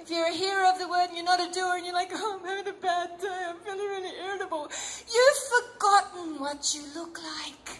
If 0.00 0.10
you're 0.10 0.26
a 0.26 0.32
hearer 0.32 0.66
of 0.66 0.80
the 0.80 0.88
word 0.88 1.06
and 1.06 1.16
you're 1.16 1.24
not 1.24 1.40
a 1.40 1.52
doer 1.52 1.76
and 1.76 1.86
you're 1.86 1.94
like, 1.94 2.10
oh, 2.12 2.40
I'm 2.40 2.46
having 2.46 2.68
a 2.68 2.76
bad 2.76 3.20
day, 3.20 3.46
I'm 3.48 3.58
feeling 3.58 3.78
really 3.78 4.18
irritable, 4.18 4.68
you've 5.14 5.42
forgotten 5.54 6.40
what 6.40 6.74
you 6.74 6.82
look 6.96 7.16
like. 7.22 7.78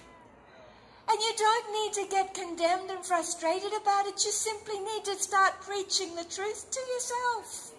And 1.10 1.18
you 1.20 1.32
don't 1.36 1.72
need 1.72 1.92
to 1.94 2.08
get 2.08 2.34
condemned 2.34 2.90
and 2.90 3.04
frustrated 3.04 3.72
about 3.82 4.06
it. 4.06 4.24
You 4.24 4.30
simply 4.30 4.78
need 4.78 5.04
to 5.06 5.16
start 5.16 5.60
preaching 5.60 6.14
the 6.14 6.24
truth 6.24 6.70
to 6.70 6.80
yourself. 6.92 7.73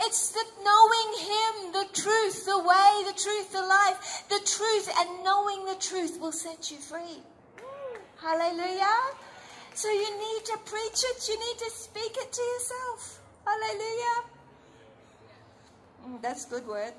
It's 0.00 0.30
the 0.30 0.44
knowing 0.62 1.10
Him, 1.20 1.72
the 1.72 1.86
truth, 1.92 2.46
the 2.46 2.58
way, 2.58 3.02
the 3.06 3.18
truth, 3.18 3.52
the 3.52 3.62
life, 3.62 4.24
the 4.28 4.40
truth, 4.44 4.90
and 4.98 5.24
knowing 5.24 5.64
the 5.66 5.76
truth 5.76 6.20
will 6.20 6.32
set 6.32 6.70
you 6.70 6.78
free. 6.78 7.22
Hallelujah. 8.20 8.96
So 9.74 9.90
you 9.90 10.18
need 10.18 10.44
to 10.46 10.58
preach 10.64 11.04
it, 11.04 11.28
you 11.28 11.38
need 11.38 11.58
to 11.58 11.70
speak 11.70 12.16
it 12.16 12.32
to 12.32 12.42
yourself. 12.42 13.20
Hallelujah. 13.46 14.24
Mm, 16.06 16.22
that's 16.22 16.44
good 16.44 16.66
word. 16.66 16.92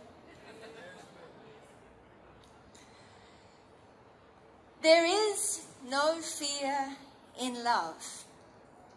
There 4.81 5.05
is 5.05 5.65
no 5.89 6.15
fear 6.21 6.95
in 7.41 7.63
love, 7.63 8.25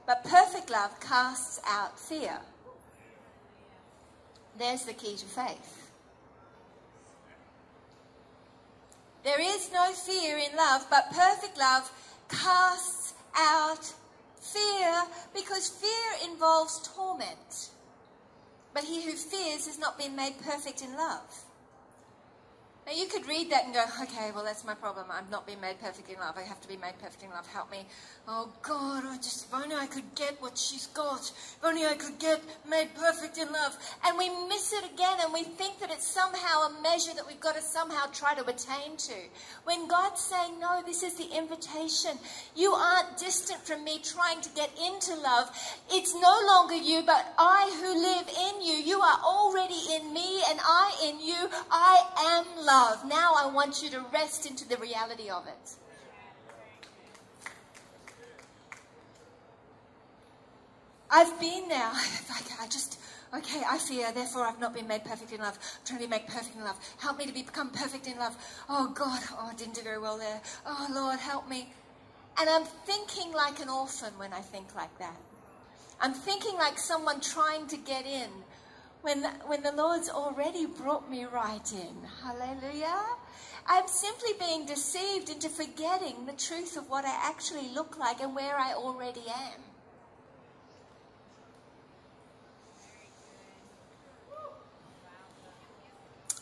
but 0.07 0.23
perfect 0.25 0.71
love 0.71 1.01
casts 1.01 1.61
out 1.67 1.99
fear. 1.99 2.41
There's 4.59 4.85
the 4.85 4.93
key 4.93 5.17
to 5.17 5.27
faith. 5.27 5.91
There 9.25 9.41
is 9.41 9.71
no 9.73 9.93
fear 9.93 10.39
in 10.39 10.57
love, 10.57 10.87
but 10.91 11.11
perfect 11.13 11.59
love 11.59 11.91
casts 12.29 13.15
out 13.37 13.93
Fear, 14.41 15.03
because 15.35 15.69
fear 15.69 16.31
involves 16.31 16.89
torment. 16.95 17.71
But 18.73 18.85
he 18.85 19.03
who 19.03 19.13
fears 19.13 19.67
has 19.67 19.79
not 19.79 19.99
been 19.99 20.17
made 20.17 20.41
perfect 20.41 20.83
in 20.83 20.97
love. 20.97 21.45
Now 22.89 22.95
you 22.95 23.05
could 23.05 23.29
read 23.29 23.51
that 23.51 23.67
and 23.67 23.75
go, 23.75 23.85
okay, 24.05 24.31
well 24.35 24.45
that's 24.45 24.65
my 24.65 24.73
problem. 24.73 25.09
I'm 25.11 25.29
not 25.31 25.47
being 25.47 25.61
made 25.61 25.79
perfect 25.79 26.09
in 26.09 26.19
love. 26.19 26.39
I 26.39 26.43
have 26.43 26.59
to 26.63 26.69
be 26.69 26.79
made 26.79 26.99
perfect 26.99 27.23
in 27.23 27.29
love. 27.29 27.47
Help 27.47 27.71
me. 27.71 27.85
Oh 28.27 28.49
God, 28.63 29.05
I 29.05 29.17
just 29.19 29.45
if 29.45 29.55
only 29.55 29.77
I 29.77 29.85
could 29.87 30.15
get 30.15 30.41
what 30.41 30.57
she's 30.57 30.87
got. 30.87 31.21
If 31.21 31.59
only 31.63 31.85
I 31.85 31.97
could 31.97 32.19
get 32.19 32.41
made 32.67 32.89
perfect 32.95 33.37
in 33.37 33.53
love. 33.53 33.77
And 34.07 34.17
we 34.17 34.31
miss 34.49 34.73
it 34.73 34.91
again 34.91 35.19
and 35.21 35.35
we 35.35 35.43
think 35.43 35.81
that 35.81 35.91
it's 35.91 36.07
somehow 36.07 36.63
a 36.63 36.83
measure 36.83 37.13
that 37.15 37.27
we've 37.27 37.41
got 37.41 37.57
to 37.57 37.63
somehow 37.63 38.07
try 38.07 38.35
to 38.35 38.47
attain 38.47 38.97
to. 38.97 39.17
When 39.65 39.87
God's 39.87 40.23
saying, 40.23 40.59
No, 40.59 40.81
this 40.87 41.03
is 41.03 41.13
the 41.13 41.29
invitation. 41.37 42.17
You 42.57 42.73
aren't 42.73 43.19
distant 43.19 43.61
from 43.67 43.85
me 43.85 44.01
trying 44.03 44.41
to 44.41 44.49
get 44.57 44.71
into 44.83 45.15
love. 45.15 45.51
It's 45.91 46.15
no 46.15 46.41
longer 46.47 46.77
you, 46.77 47.03
but 47.05 47.35
I 47.37 47.69
who 47.83 47.93
live 48.01 48.29
in 48.29 48.63
you. 48.65 48.83
You 48.83 48.99
are 49.03 49.21
already 49.23 49.81
in 49.93 50.15
me 50.15 50.41
and 50.49 50.59
I 50.65 50.97
in 51.05 51.21
you. 51.21 51.51
I 51.71 52.01
am 52.25 52.65
love 52.65 52.78
love. 52.79 53.05
Now 53.05 53.33
I 53.37 53.47
want 53.47 53.83
you 53.83 53.91
to 53.91 54.01
rest 54.13 54.47
into 54.47 54.69
the 54.69 54.77
reality 54.77 55.29
of 55.29 55.47
it. 55.47 55.67
I've 61.11 61.41
been 61.41 61.69
there. 61.69 61.91
I 62.61 62.67
just, 62.69 63.01
okay, 63.35 63.63
I 63.69 63.79
fear, 63.79 64.13
therefore 64.13 64.43
I've 64.47 64.61
not 64.61 64.75
been 64.75 64.87
made 64.87 65.05
perfect 65.05 65.33
in 65.33 65.41
love. 65.41 65.59
I'm 65.59 65.87
trying 65.87 66.01
to 66.01 66.07
be 66.07 66.11
made 66.11 66.27
perfect 66.27 66.55
in 66.55 66.63
love. 66.63 66.79
Help 66.99 67.19
me 67.19 67.27
to 67.27 67.33
become 67.33 67.71
perfect 67.71 68.07
in 68.07 68.19
love. 68.19 68.37
Oh 68.69 68.93
God, 68.95 69.21
oh, 69.33 69.49
I 69.51 69.55
didn't 69.55 69.75
do 69.75 69.83
very 69.83 69.99
well 69.99 70.19
there. 70.19 70.41
Oh 70.67 70.87
Lord, 70.93 71.19
help 71.19 71.49
me. 71.49 71.73
And 72.39 72.49
I'm 72.49 72.65
thinking 72.65 73.33
like 73.33 73.61
an 73.61 73.69
orphan 73.69 74.13
when 74.19 74.33
I 74.33 74.41
think 74.41 74.75
like 74.77 74.97
that. 74.99 75.17
I'm 76.01 76.15
thinking 76.15 76.55
like 76.55 76.79
someone 76.79 77.21
trying 77.21 77.67
to 77.69 77.77
get 77.77 78.07
in 78.07 78.31
when, 79.03 79.25
when 79.47 79.63
the 79.63 79.73
Lord's 79.73 80.09
already 80.11 80.67
brought 80.67 81.11
me 81.11 81.25
right 81.25 81.73
in. 81.73 81.97
Hallelujah. 82.23 83.05
I'm 83.67 83.87
simply 83.87 84.31
being 84.39 84.67
deceived 84.67 85.29
into 85.29 85.49
forgetting 85.49 86.27
the 86.27 86.33
truth 86.33 86.77
of 86.77 86.89
what 86.89 87.05
I 87.05 87.15
actually 87.23 87.69
look 87.75 87.99
like 87.99 88.21
and 88.21 88.35
where 88.35 88.57
I 88.57 88.73
already 88.73 89.23
am. 89.29 89.61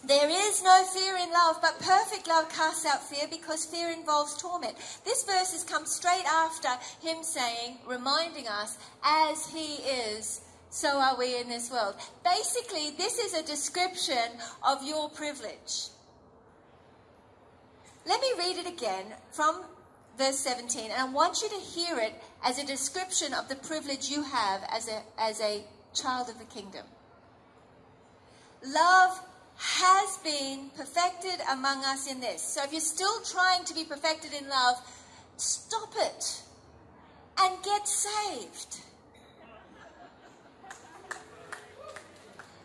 There 0.07 0.31
is 0.31 0.63
no 0.63 0.85
fear 0.95 1.17
in 1.17 1.33
love, 1.33 1.57
but 1.61 1.81
perfect 1.81 2.29
love 2.29 2.49
casts 2.49 2.87
out 2.87 3.03
fear 3.03 3.27
because 3.29 3.65
fear 3.65 3.91
involves 3.91 4.41
torment. 4.41 4.77
This 5.05 5.25
verse 5.25 5.51
has 5.51 5.65
come 5.65 5.85
straight 5.85 6.25
after 6.27 6.69
him 7.05 7.25
saying, 7.25 7.79
reminding 7.85 8.47
us, 8.47 8.79
as 9.03 9.47
he 9.47 9.83
is, 9.83 10.43
so 10.77 11.01
are 11.01 11.17
we 11.17 11.41
in 11.41 11.49
this 11.49 11.71
world. 11.71 11.95
Basically, 12.23 12.91
this 12.99 13.19
is 13.19 13.33
a 13.33 13.43
description 13.43 14.29
of 14.63 14.85
your 14.85 15.09
privilege. 15.09 15.89
Let 18.07 18.21
me 18.21 18.29
read 18.39 18.59
it 18.59 18.67
again 18.67 19.07
from 19.33 19.63
verse 20.19 20.37
17, 20.37 20.91
and 20.91 21.01
I 21.01 21.11
want 21.11 21.41
you 21.41 21.49
to 21.49 21.55
hear 21.55 21.99
it 21.99 22.13
as 22.45 22.59
a 22.59 22.67
description 22.67 23.33
of 23.33 23.49
the 23.49 23.57
privilege 23.57 24.11
you 24.11 24.23
have 24.23 24.65
as 24.71 24.87
a, 24.89 25.01
as 25.19 25.41
a 25.41 25.65
child 25.95 26.29
of 26.29 26.39
the 26.39 26.45
kingdom. 26.45 26.85
Love 28.63 29.19
has 29.57 30.19
been 30.19 30.69
perfected 30.77 31.41
among 31.51 31.87
us 31.87 32.07
in 32.07 32.21
this. 32.21 32.43
So 32.43 32.63
if 32.65 32.73
you're 32.73 32.83
still 32.83 33.23
trying 33.23 33.65
to 33.65 33.75
be 33.75 33.85
perfected 33.85 34.35
in 34.35 34.47
love, 34.51 34.77
stop 35.39 35.95
it 35.97 36.43
and 37.39 37.63
get 37.65 37.89
saved. 37.89 38.83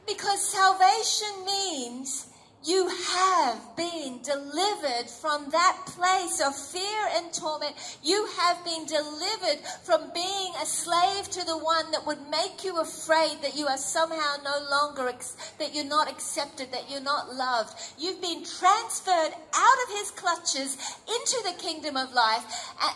Because 0.07 0.41
salvation 0.41 1.45
means 1.45 2.27
you 2.63 2.87
have 2.87 3.75
been 3.75 4.19
delivered 4.21 5.09
from 5.09 5.49
that 5.49 5.77
place 5.87 6.39
of 6.45 6.55
fear 6.55 7.07
and 7.15 7.33
torment. 7.33 7.73
You 8.03 8.27
have 8.37 8.63
been 8.63 8.85
delivered 8.85 9.65
from 9.83 10.11
being 10.13 10.53
a 10.61 10.65
slave 10.67 11.27
to 11.31 11.43
the 11.43 11.57
one 11.57 11.89
that 11.89 12.05
would 12.05 12.19
make 12.29 12.63
you 12.63 12.79
afraid 12.79 13.41
that 13.41 13.57
you 13.57 13.65
are 13.65 13.77
somehow 13.77 14.35
no 14.43 14.59
longer, 14.69 15.11
that 15.57 15.73
you're 15.73 15.85
not 15.85 16.07
accepted, 16.07 16.71
that 16.71 16.87
you're 16.87 17.01
not 17.01 17.33
loved. 17.33 17.73
You've 17.97 18.21
been 18.21 18.43
transferred 18.43 19.33
out 19.55 19.77
of 19.87 19.97
his 19.97 20.11
clutches 20.11 20.77
into 21.07 21.41
the 21.43 21.57
kingdom 21.57 21.97
of 21.97 22.13
life, 22.13 22.45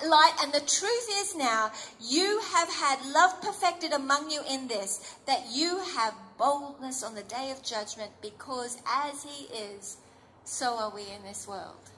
light. 0.06 0.34
And 0.44 0.54
the 0.54 0.60
truth 0.60 1.10
is 1.22 1.36
now, 1.36 1.72
you 2.00 2.40
have 2.54 2.70
had 2.70 3.00
love 3.08 3.42
perfected 3.42 3.94
among 3.94 4.30
you 4.30 4.42
in 4.48 4.68
this, 4.68 5.16
that 5.26 5.46
you 5.52 5.80
have 5.96 6.14
boldness 6.38 7.04
on 7.04 7.16
the 7.16 7.24
day 7.24 7.52
of 7.52 7.64
judgment 7.64 8.12
because 8.22 8.78
as 8.88 9.24
he 9.24 9.46
is, 9.54 9.98
so 10.44 10.78
are 10.78 10.94
we 10.94 11.02
in 11.02 11.24
this 11.24 11.48
world. 11.48 11.90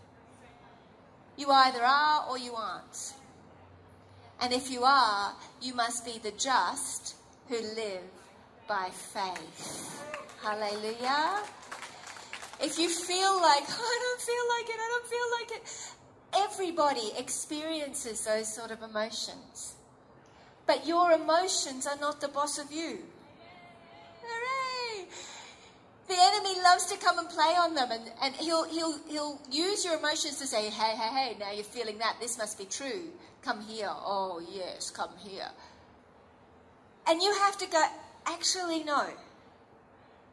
You 1.38 1.50
either 1.52 1.84
are 1.84 2.26
or 2.30 2.38
you 2.38 2.54
aren't. 2.54 3.13
And 4.41 4.54
if 4.54 4.71
you 4.71 4.84
are, 4.84 5.34
you 5.62 5.73
must 5.73 6.06
be 6.06 6.19
the 6.19 6.32
just 6.32 7.15
who 7.47 7.56
live 7.56 8.04
by 8.67 8.89
faith. 8.91 10.04
Hallelujah. 10.41 11.43
If 12.62 12.80
you 12.80 12.89
feel 12.89 13.41
like, 13.41 13.63
oh, 13.69 13.95
I 13.95 14.00
don't 14.02 14.21
feel 14.21 14.45
like 14.58 14.69
it, 14.69 14.80
I 14.80 14.89
don't 14.89 15.08
feel 15.08 15.30
like 15.39 15.52
it, 15.52 15.93
everybody 16.52 17.12
experiences 17.17 18.26
those 18.26 18.54
sort 18.54 18.71
of 18.71 18.82
emotions. 18.82 19.76
But 20.65 20.88
your 20.88 21.12
emotions 21.12 21.88
are 21.88 21.97
not 21.97 22.19
the 22.19 22.28
boss 22.28 22.58
of 22.58 22.71
you. 22.71 23.00
The 26.08 26.16
enemy 26.18 26.62
loves 26.63 26.86
to 26.86 26.98
come 26.98 27.20
and 27.20 27.28
play 27.28 27.54
on 27.60 27.74
them, 27.74 27.92
and, 27.92 28.04
and 28.22 28.34
he'll, 28.36 28.63
he'll, 28.63 28.98
he'll 29.10 29.42
use 29.52 29.84
your 29.84 29.98
emotions 29.98 30.38
to 30.40 30.48
say, 30.48 30.70
hey, 30.70 30.96
hey, 30.96 31.10
hey, 31.10 31.38
now 31.38 31.52
you're 31.52 31.66
feeling 31.66 31.98
that. 31.98 32.16
This 32.22 32.38
must 32.38 32.58
be 32.58 32.63
true. 32.63 33.10
Come 33.42 33.62
here. 33.62 33.90
Oh, 33.92 34.42
yes, 34.50 34.90
come 34.90 35.10
here. 35.18 35.50
And 37.08 37.22
you 37.22 37.34
have 37.34 37.58
to 37.58 37.68
go, 37.68 37.84
actually, 38.26 38.86
no. 38.86 39.08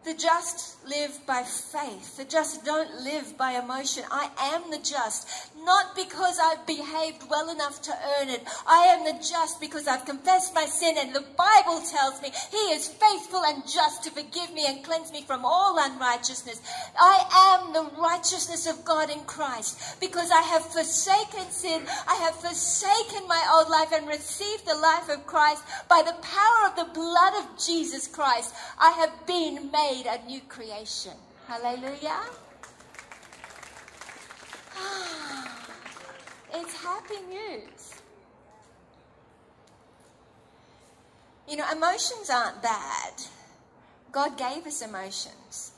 The 0.05 0.13
just 0.13 0.77
live 0.87 1.19
by 1.27 1.43
faith. 1.45 2.19
The 2.19 2.27
just 2.27 2.63
don't 2.63 3.03
live 3.05 3.39
by 3.39 3.53
emotion. 3.53 4.05
I 4.11 4.29
am 4.39 4.71
the 4.71 4.77
just, 4.77 5.27
not 5.65 5.97
because 5.97 6.39
I've 6.39 6.67
behaved 6.67 7.31
well 7.31 7.49
enough 7.49 7.81
to 7.83 7.93
earn 8.21 8.29
it. 8.29 8.43
I 8.67 8.85
am 8.93 9.05
the 9.05 9.19
just 9.25 9.63
because 9.63 9.89
I've 9.89 10.05
confessed 10.05 10.55
my 10.55 10.67
sin, 10.67 10.97
and 10.99 11.15
the 11.15 11.25
Bible 11.39 11.81
tells 11.81 12.21
me 12.21 12.31
He 12.51 12.75
is 12.77 12.89
faithful 12.89 13.45
and 13.47 13.67
just 13.67 14.05
to 14.05 14.11
forgive 14.11 14.53
me 14.53 14.67
and 14.69 14.85
cleanse 14.85 15.11
me 15.11 15.23
from 15.23 15.43
all 15.43 15.79
unrighteousness. 15.79 16.61
I 17.01 17.63
am 17.65 17.73
the 17.73 17.91
righteousness 17.99 18.67
of 18.67 18.85
God 18.85 19.09
in 19.09 19.21
Christ 19.21 19.99
because 20.01 20.31
I 20.31 20.43
have 20.43 20.67
forsaken 20.67 21.49
sin. 21.49 21.83
I 22.07 22.17
have 22.17 22.37
forsaken 22.37 23.27
my 23.27 23.43
old 23.55 23.71
life 23.71 23.93
and 23.93 24.07
received 24.07 24.67
the 24.67 24.77
life 24.77 25.09
of 25.09 25.27
Christ 25.27 25.63
by 25.89 26.03
the 26.05 26.21
power 26.21 26.69
of 26.69 26.77
the 26.77 26.93
blood 26.93 27.35
of 27.39 27.65
Jesus 27.65 28.07
Christ. 28.07 28.55
I 28.79 28.91
have 28.91 29.27
been 29.27 29.71
made 29.73 29.94
made 29.95 30.07
a 30.07 30.27
new 30.27 30.41
creation. 30.49 31.13
Hallelujah. 31.47 32.23
Ah, 34.77 35.67
it's 36.53 36.83
happy 36.83 37.21
news. 37.29 37.95
You 41.49 41.57
know, 41.57 41.67
emotions 41.71 42.29
aren't 42.33 42.61
bad. 42.63 43.13
God 44.11 44.37
gave 44.37 44.67
us 44.67 44.83
emotions. 44.83 45.73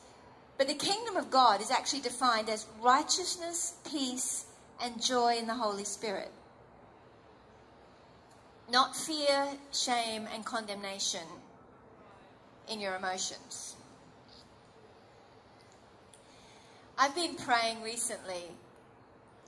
But 0.57 0.69
the 0.69 0.75
kingdom 0.75 1.17
of 1.17 1.31
God 1.31 1.61
is 1.61 1.71
actually 1.71 2.01
defined 2.01 2.49
as 2.49 2.67
righteousness, 2.81 3.75
peace, 3.91 4.47
and 4.83 5.03
joy 5.03 5.37
in 5.37 5.47
the 5.47 5.55
Holy 5.55 5.85
Spirit. 5.85 6.31
Not 8.71 8.97
fear, 8.97 9.49
shame, 9.73 10.27
and 10.33 10.45
condemnation 10.45 11.27
in 12.69 12.81
your 12.81 12.97
emotions. 12.97 13.76
I've 16.99 17.15
been 17.15 17.35
praying 17.35 17.83
recently, 17.83 18.45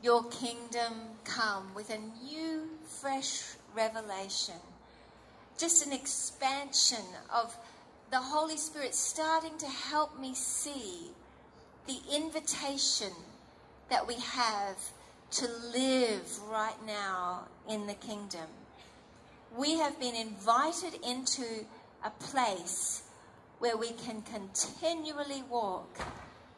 Your 0.03 0.23
kingdom 0.25 0.93
come 1.25 1.75
with 1.75 1.89
a 1.89 1.99
new, 2.23 2.69
fresh 3.01 3.43
revelation, 3.75 4.61
just 5.57 5.87
an 5.87 5.95
expansion 5.95 7.05
of 7.35 7.57
the 8.11 8.19
Holy 8.19 8.59
Spirit 8.59 8.95
starting 8.95 9.57
to 9.59 9.67
help 9.67 10.21
me 10.21 10.35
see 10.35 11.09
the 11.87 11.99
invitation 12.15 13.13
that 13.89 14.07
we 14.07 14.17
have 14.17 14.77
to 15.31 15.49
live 15.73 16.39
right 16.51 16.77
now 16.87 17.49
in 17.67 17.87
the 17.87 17.95
kingdom. 17.95 18.47
We 19.57 19.79
have 19.79 19.99
been 19.99 20.15
invited 20.15 21.01
into 21.03 21.65
a 22.05 22.11
place 22.11 23.05
where 23.59 23.79
we 23.79 23.93
can 23.93 24.21
continually 24.21 25.43
walk 25.49 25.99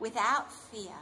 without 0.00 0.50
fear, 0.52 0.98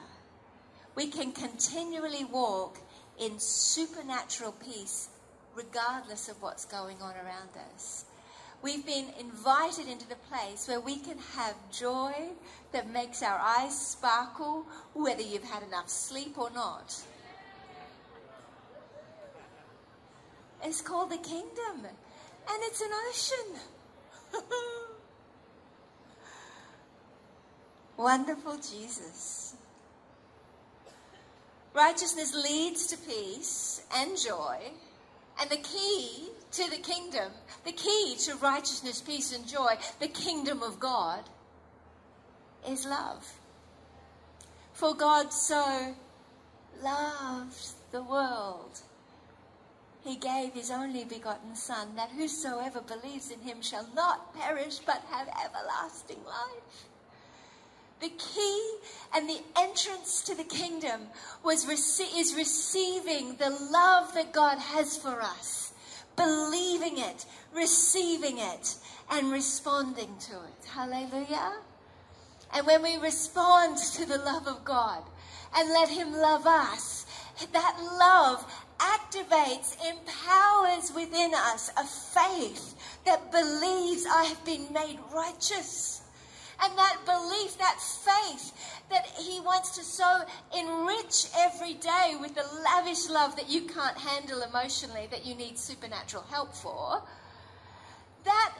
we 0.94 1.06
can 1.06 1.32
continually 1.32 2.24
walk 2.24 2.78
in 3.18 3.38
supernatural 3.38 4.52
peace 4.52 5.08
regardless 5.54 6.28
of 6.28 6.42
what's 6.42 6.64
going 6.64 7.00
on 7.00 7.14
around 7.14 7.50
us. 7.74 8.04
We've 8.60 8.84
been 8.84 9.06
invited 9.20 9.88
into 9.88 10.08
the 10.08 10.16
place 10.16 10.66
where 10.66 10.80
we 10.80 10.96
can 10.96 11.18
have 11.36 11.54
joy 11.70 12.12
that 12.72 12.90
makes 12.90 13.22
our 13.22 13.38
eyes 13.38 13.78
sparkle, 13.78 14.66
whether 14.94 15.22
you've 15.22 15.44
had 15.44 15.62
enough 15.62 15.88
sleep 15.88 16.36
or 16.36 16.50
not. 16.50 16.96
It's 20.64 20.80
called 20.80 21.10
the 21.10 21.18
kingdom, 21.18 21.86
and 21.86 22.62
it's 22.62 22.80
an 22.80 22.90
ocean. 23.08 23.60
Wonderful 27.98 28.58
Jesus. 28.58 29.56
Righteousness 31.74 32.32
leads 32.32 32.86
to 32.86 32.96
peace 32.96 33.82
and 33.92 34.16
joy, 34.16 34.70
and 35.40 35.50
the 35.50 35.56
key 35.56 36.28
to 36.52 36.70
the 36.70 36.78
kingdom, 36.78 37.32
the 37.64 37.72
key 37.72 38.14
to 38.20 38.36
righteousness, 38.36 39.02
peace, 39.02 39.34
and 39.34 39.46
joy, 39.48 39.74
the 39.98 40.06
kingdom 40.06 40.62
of 40.62 40.78
God, 40.78 41.24
is 42.70 42.86
love. 42.86 43.26
For 44.74 44.94
God 44.94 45.32
so 45.32 45.96
loved 46.80 47.72
the 47.90 48.02
world. 48.04 48.80
He 50.04 50.14
gave 50.14 50.52
his 50.52 50.70
only 50.70 51.04
begotten 51.04 51.56
Son, 51.56 51.96
that 51.96 52.10
whosoever 52.10 52.80
believes 52.80 53.32
in 53.32 53.40
him 53.40 53.60
shall 53.60 53.88
not 53.92 54.38
perish 54.38 54.78
but 54.78 55.02
have 55.10 55.28
everlasting 55.44 56.24
life 56.24 56.86
the 58.00 58.10
key 58.10 58.74
and 59.14 59.28
the 59.28 59.40
entrance 59.56 60.22
to 60.22 60.34
the 60.34 60.44
kingdom 60.44 61.02
was 61.42 61.68
is 61.68 62.34
receiving 62.34 63.36
the 63.36 63.50
love 63.50 64.14
that 64.14 64.32
God 64.32 64.58
has 64.58 64.96
for 64.96 65.20
us, 65.20 65.72
believing 66.16 66.98
it, 66.98 67.26
receiving 67.54 68.38
it, 68.38 68.76
and 69.10 69.32
responding 69.32 70.14
to 70.20 70.34
it. 70.34 70.68
Hallelujah. 70.72 71.54
And 72.54 72.66
when 72.66 72.82
we 72.82 72.96
respond 72.96 73.78
to 73.94 74.06
the 74.06 74.18
love 74.18 74.46
of 74.46 74.64
God 74.64 75.02
and 75.56 75.70
let 75.70 75.88
Him 75.88 76.12
love 76.12 76.46
us, 76.46 77.06
that 77.52 77.76
love 77.98 78.44
activates, 78.78 79.76
empowers 79.88 80.92
within 80.94 81.32
us 81.34 81.70
a 81.76 81.84
faith 81.84 82.74
that 83.04 83.32
believes 83.32 84.06
I 84.06 84.24
have 84.24 84.44
been 84.44 84.72
made 84.72 84.98
righteous 85.12 86.02
and 86.62 86.76
that 86.76 86.98
belief, 87.04 87.58
that 87.58 87.78
faith 87.80 88.52
that 88.90 89.06
He 89.16 89.40
wants 89.40 89.76
to 89.76 89.82
so 89.82 90.22
enrich 90.56 91.26
every 91.36 91.74
day 91.74 92.16
with 92.20 92.34
the 92.34 92.44
lavish 92.64 93.08
love 93.08 93.36
that 93.36 93.48
you 93.48 93.62
can't 93.62 93.96
handle 93.96 94.42
emotionally, 94.42 95.08
that 95.10 95.24
you 95.26 95.34
need 95.34 95.58
supernatural 95.58 96.24
help 96.30 96.54
for, 96.54 97.02
that 98.24 98.54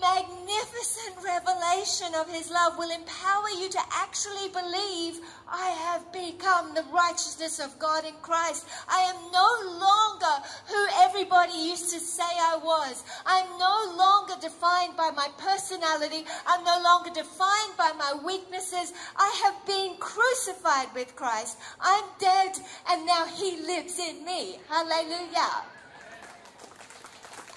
magnificent 0.00 1.16
revelation 1.24 2.14
of 2.14 2.28
His 2.28 2.50
love 2.50 2.78
will 2.78 2.90
empower 2.90 3.50
you 3.58 3.68
to 3.70 3.80
actually 3.92 4.48
believe 4.48 5.20
I 5.48 5.68
have 5.70 6.12
become 6.12 6.74
the 6.74 6.84
righteousness 6.92 7.60
of 7.60 7.78
God 7.78 8.04
in 8.04 8.14
Christ. 8.22 8.66
I 8.88 9.00
am 9.12 9.16
no 9.32 9.50
longer 9.78 10.34
who 10.66 10.86
everybody 11.02 11.52
used 11.52 11.92
to 11.92 12.00
say 12.00 12.22
I 12.22 12.58
was. 12.62 13.04
I'm 13.26 13.58
no 13.58 13.94
longer 13.96 14.34
defined 14.40 14.96
by 14.96 15.10
my 15.10 15.28
personality. 15.38 16.24
I'm 16.46 16.64
no 16.64 16.80
longer 16.82 17.10
defined 17.10 17.76
by 17.76 17.92
my 17.98 18.14
weaknesses. 18.24 18.92
I 19.16 19.30
have 19.44 19.66
been 19.66 19.96
crucified 19.98 20.88
with 20.94 21.16
Christ. 21.16 21.58
I'm 21.80 22.04
dead 22.18 22.58
and 22.90 23.06
now 23.06 23.26
He 23.26 23.60
lives 23.60 23.98
in 23.98 24.24
me. 24.24 24.58
Hallelujah. 24.68 25.73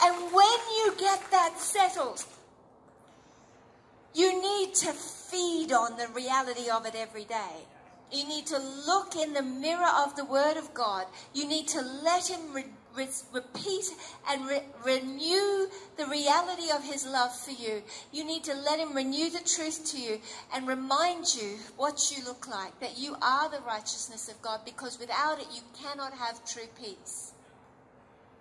And 0.03 0.15
when 0.33 0.59
you 0.77 0.93
get 0.97 1.31
that 1.31 1.59
settled, 1.59 2.23
you 4.13 4.41
need 4.41 4.73
to 4.75 4.93
feed 4.93 5.71
on 5.71 5.97
the 5.97 6.07
reality 6.13 6.69
of 6.69 6.85
it 6.85 6.95
every 6.95 7.25
day. 7.25 7.65
You 8.11 8.25
need 8.27 8.45
to 8.47 8.57
look 8.57 9.15
in 9.15 9.33
the 9.33 9.43
mirror 9.43 9.91
of 9.97 10.15
the 10.15 10.25
Word 10.25 10.55
of 10.57 10.73
God. 10.73 11.07
You 11.33 11.47
need 11.47 11.67
to 11.69 11.81
let 11.81 12.29
Him 12.29 12.53
re- 12.53 12.65
re- 12.95 13.07
repeat 13.33 13.85
and 14.29 14.47
re- 14.47 14.63
renew 14.85 15.67
the 15.97 16.05
reality 16.09 16.71
of 16.73 16.83
His 16.85 17.05
love 17.05 17.35
for 17.35 17.51
you. 17.51 17.83
You 18.13 18.23
need 18.23 18.45
to 18.45 18.53
let 18.53 18.79
Him 18.79 18.95
renew 18.95 19.29
the 19.29 19.43
truth 19.43 19.85
to 19.91 19.99
you 19.99 20.21
and 20.53 20.67
remind 20.67 21.35
you 21.35 21.57
what 21.75 22.11
you 22.15 22.23
look 22.23 22.47
like, 22.47 22.79
that 22.79 22.97
you 22.97 23.17
are 23.21 23.49
the 23.49 23.59
righteousness 23.67 24.29
of 24.29 24.41
God, 24.41 24.61
because 24.63 24.99
without 24.99 25.39
it, 25.39 25.47
you 25.53 25.61
cannot 25.83 26.13
have 26.13 26.45
true 26.45 26.69
peace. 26.81 27.26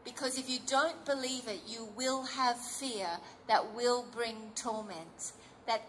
Because 0.06 0.38
if 0.38 0.48
you 0.48 0.60
don't 0.68 1.04
believe 1.04 1.48
it, 1.48 1.62
you 1.66 1.88
will 1.96 2.22
have 2.22 2.56
fear 2.58 3.08
that 3.48 3.74
will 3.74 4.06
bring 4.14 4.52
torment, 4.54 5.32
that 5.66 5.82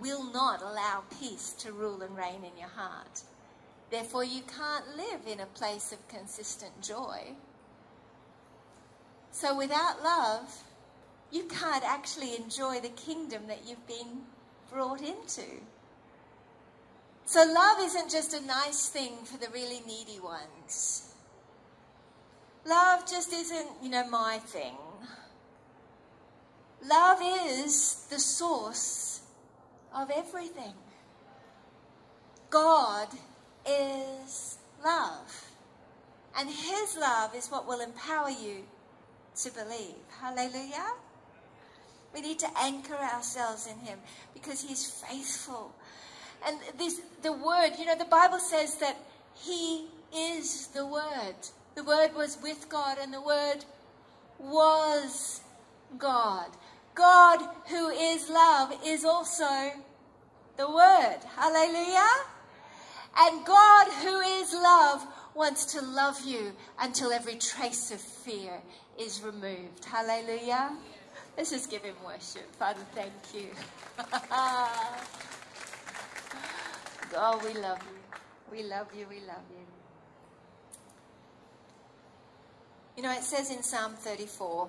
will 0.00 0.22
not 0.32 0.62
allow 0.62 1.02
peace 1.20 1.52
to 1.58 1.72
rule 1.72 2.00
and 2.00 2.16
reign 2.16 2.44
in 2.44 2.56
your 2.56 2.68
heart. 2.68 3.22
Therefore, 3.90 4.22
you 4.22 4.42
can't 4.42 4.96
live 4.96 5.26
in 5.26 5.40
a 5.40 5.46
place 5.46 5.90
of 5.90 6.06
consistent 6.06 6.82
joy. 6.82 7.34
So, 9.32 9.56
without 9.58 10.04
love, 10.04 10.62
you 11.32 11.42
can't 11.42 11.84
actually 11.84 12.36
enjoy 12.36 12.78
the 12.78 12.90
kingdom 12.90 13.48
that 13.48 13.66
you've 13.66 13.88
been 13.88 14.22
brought 14.72 15.00
into. 15.00 15.46
So, 17.26 17.40
love 17.40 17.78
isn't 17.80 18.08
just 18.08 18.34
a 18.34 18.46
nice 18.46 18.88
thing 18.88 19.16
for 19.24 19.36
the 19.36 19.50
really 19.52 19.82
needy 19.84 20.20
ones. 20.20 21.13
Love 22.66 23.08
just 23.08 23.32
isn't, 23.32 23.68
you 23.82 23.90
know, 23.90 24.08
my 24.08 24.38
thing. 24.38 24.74
Love 26.88 27.18
is 27.22 28.06
the 28.10 28.18
source 28.18 29.20
of 29.94 30.10
everything. 30.10 30.74
God 32.50 33.08
is 33.66 34.58
love. 34.84 35.46
And 36.38 36.48
His 36.48 36.96
love 36.98 37.34
is 37.34 37.48
what 37.48 37.66
will 37.66 37.80
empower 37.80 38.30
you 38.30 38.64
to 39.42 39.50
believe. 39.50 39.94
Hallelujah. 40.20 40.92
We 42.14 42.20
need 42.20 42.38
to 42.40 42.48
anchor 42.58 42.96
ourselves 42.96 43.66
in 43.66 43.78
Him 43.86 43.98
because 44.32 44.62
He's 44.62 44.86
faithful. 44.86 45.74
And 46.46 46.58
this, 46.78 47.00
the 47.22 47.32
Word, 47.32 47.72
you 47.78 47.86
know, 47.86 47.96
the 47.96 48.04
Bible 48.04 48.38
says 48.38 48.76
that 48.76 48.96
He 49.34 49.86
is 50.14 50.68
the 50.68 50.86
Word. 50.86 51.36
The 51.74 51.84
Word 51.84 52.14
was 52.14 52.38
with 52.42 52.68
God, 52.68 52.98
and 53.00 53.12
the 53.12 53.20
Word 53.20 53.64
was 54.38 55.40
God. 55.98 56.48
God, 56.94 57.40
who 57.68 57.88
is 57.88 58.28
love, 58.30 58.72
is 58.84 59.04
also 59.04 59.72
the 60.56 60.70
Word. 60.70 61.18
Hallelujah. 61.36 62.06
And 63.16 63.44
God, 63.44 63.88
who 64.02 64.20
is 64.20 64.52
love, 64.52 65.06
wants 65.34 65.64
to 65.66 65.82
love 65.82 66.24
you 66.24 66.52
until 66.80 67.12
every 67.12 67.34
trace 67.36 67.90
of 67.90 68.00
fear 68.00 68.60
is 68.98 69.22
removed. 69.22 69.84
Hallelujah. 69.84 70.70
Let's 71.36 71.50
just 71.50 71.70
give 71.70 71.82
him 71.82 71.96
worship. 72.04 72.54
Father, 72.56 72.80
thank 72.94 73.12
you. 73.34 73.48
oh, 77.16 77.40
we 77.44 77.54
love 77.60 77.78
you. 77.82 77.98
We 78.52 78.62
love 78.62 78.86
you. 78.96 79.06
We 79.08 79.20
love 79.20 79.42
you. 79.50 79.83
You 82.96 83.02
know, 83.02 83.12
it 83.12 83.24
says 83.24 83.50
in 83.50 83.62
Psalm 83.64 83.94
34 83.94 84.68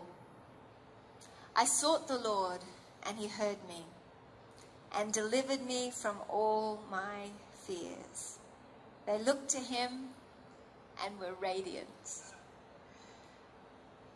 I 1.55 1.65
sought 1.65 2.07
the 2.07 2.17
Lord, 2.17 2.59
and 3.03 3.17
he 3.17 3.28
heard 3.28 3.57
me 3.67 3.84
and 4.97 5.13
delivered 5.13 5.65
me 5.65 5.91
from 5.91 6.17
all 6.28 6.82
my 6.89 7.30
fears. 7.67 8.39
They 9.05 9.19
looked 9.19 9.49
to 9.49 9.59
him 9.59 10.09
and 11.05 11.19
were 11.19 11.36
radiant, 11.39 11.88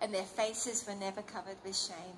and 0.02 0.12
their 0.12 0.24
faces 0.24 0.86
were 0.88 0.96
never 0.96 1.22
covered 1.22 1.58
with 1.64 1.78
shame. 1.78 2.18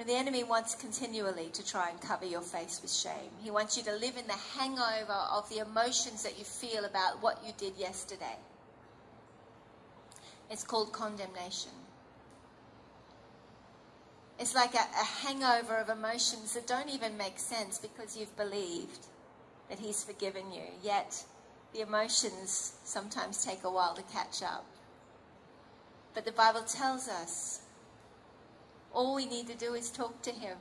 And 0.00 0.08
the 0.08 0.14
enemy 0.14 0.42
wants 0.42 0.74
continually 0.74 1.50
to 1.52 1.64
try 1.64 1.90
and 1.90 2.00
cover 2.00 2.24
your 2.24 2.40
face 2.40 2.80
with 2.80 2.90
shame. 2.90 3.30
He 3.42 3.50
wants 3.50 3.76
you 3.76 3.82
to 3.84 3.92
live 3.92 4.16
in 4.16 4.26
the 4.26 4.58
hangover 4.58 5.12
of 5.12 5.48
the 5.50 5.58
emotions 5.58 6.22
that 6.22 6.38
you 6.38 6.44
feel 6.44 6.86
about 6.86 7.22
what 7.22 7.44
you 7.46 7.52
did 7.58 7.76
yesterday. 7.76 8.38
It's 10.54 10.62
called 10.62 10.92
condemnation. 10.92 11.72
It's 14.38 14.54
like 14.54 14.72
a, 14.76 14.78
a, 14.78 15.04
hangover 15.26 15.78
of 15.78 15.88
emotions 15.88 16.54
that 16.54 16.68
don't 16.68 16.88
even 16.88 17.16
make 17.16 17.40
sense 17.40 17.76
because 17.76 18.16
you've 18.16 18.36
believed 18.36 19.06
that 19.68 19.80
He's 19.80 20.04
forgiven 20.04 20.52
you. 20.52 20.62
Yet 20.80 21.24
the 21.72 21.80
emotions 21.80 22.74
sometimes 22.84 23.44
take 23.44 23.64
a 23.64 23.68
while 23.68 23.96
to 23.96 24.02
catch 24.02 24.44
up. 24.44 24.64
But 26.14 26.24
the 26.24 26.30
Bible 26.30 26.62
tells 26.62 27.08
us 27.08 27.62
all 28.92 29.16
we 29.16 29.26
need 29.26 29.48
to 29.48 29.56
do 29.56 29.74
is 29.74 29.90
talk 29.90 30.22
to 30.22 30.30
Him. 30.30 30.56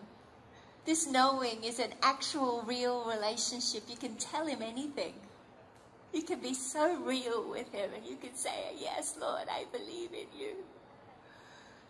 This 0.87 1.05
knowing 1.05 1.63
is 1.63 1.77
an 1.77 1.93
actual, 2.01 2.63
real 2.65 3.05
relationship. 3.05 3.83
You 3.87 3.97
can 3.97 4.15
tell 4.15 4.47
Him 4.47 4.63
anything. 4.63 5.13
You 6.13 6.21
can 6.21 6.39
be 6.39 6.53
so 6.53 6.95
real 6.97 7.49
with 7.49 7.71
Him 7.71 7.89
and 7.95 8.05
you 8.05 8.15
can 8.15 8.35
say, 8.35 8.75
Yes, 8.79 9.17
Lord, 9.19 9.47
I 9.49 9.65
believe 9.71 10.11
in 10.13 10.27
you. 10.39 10.53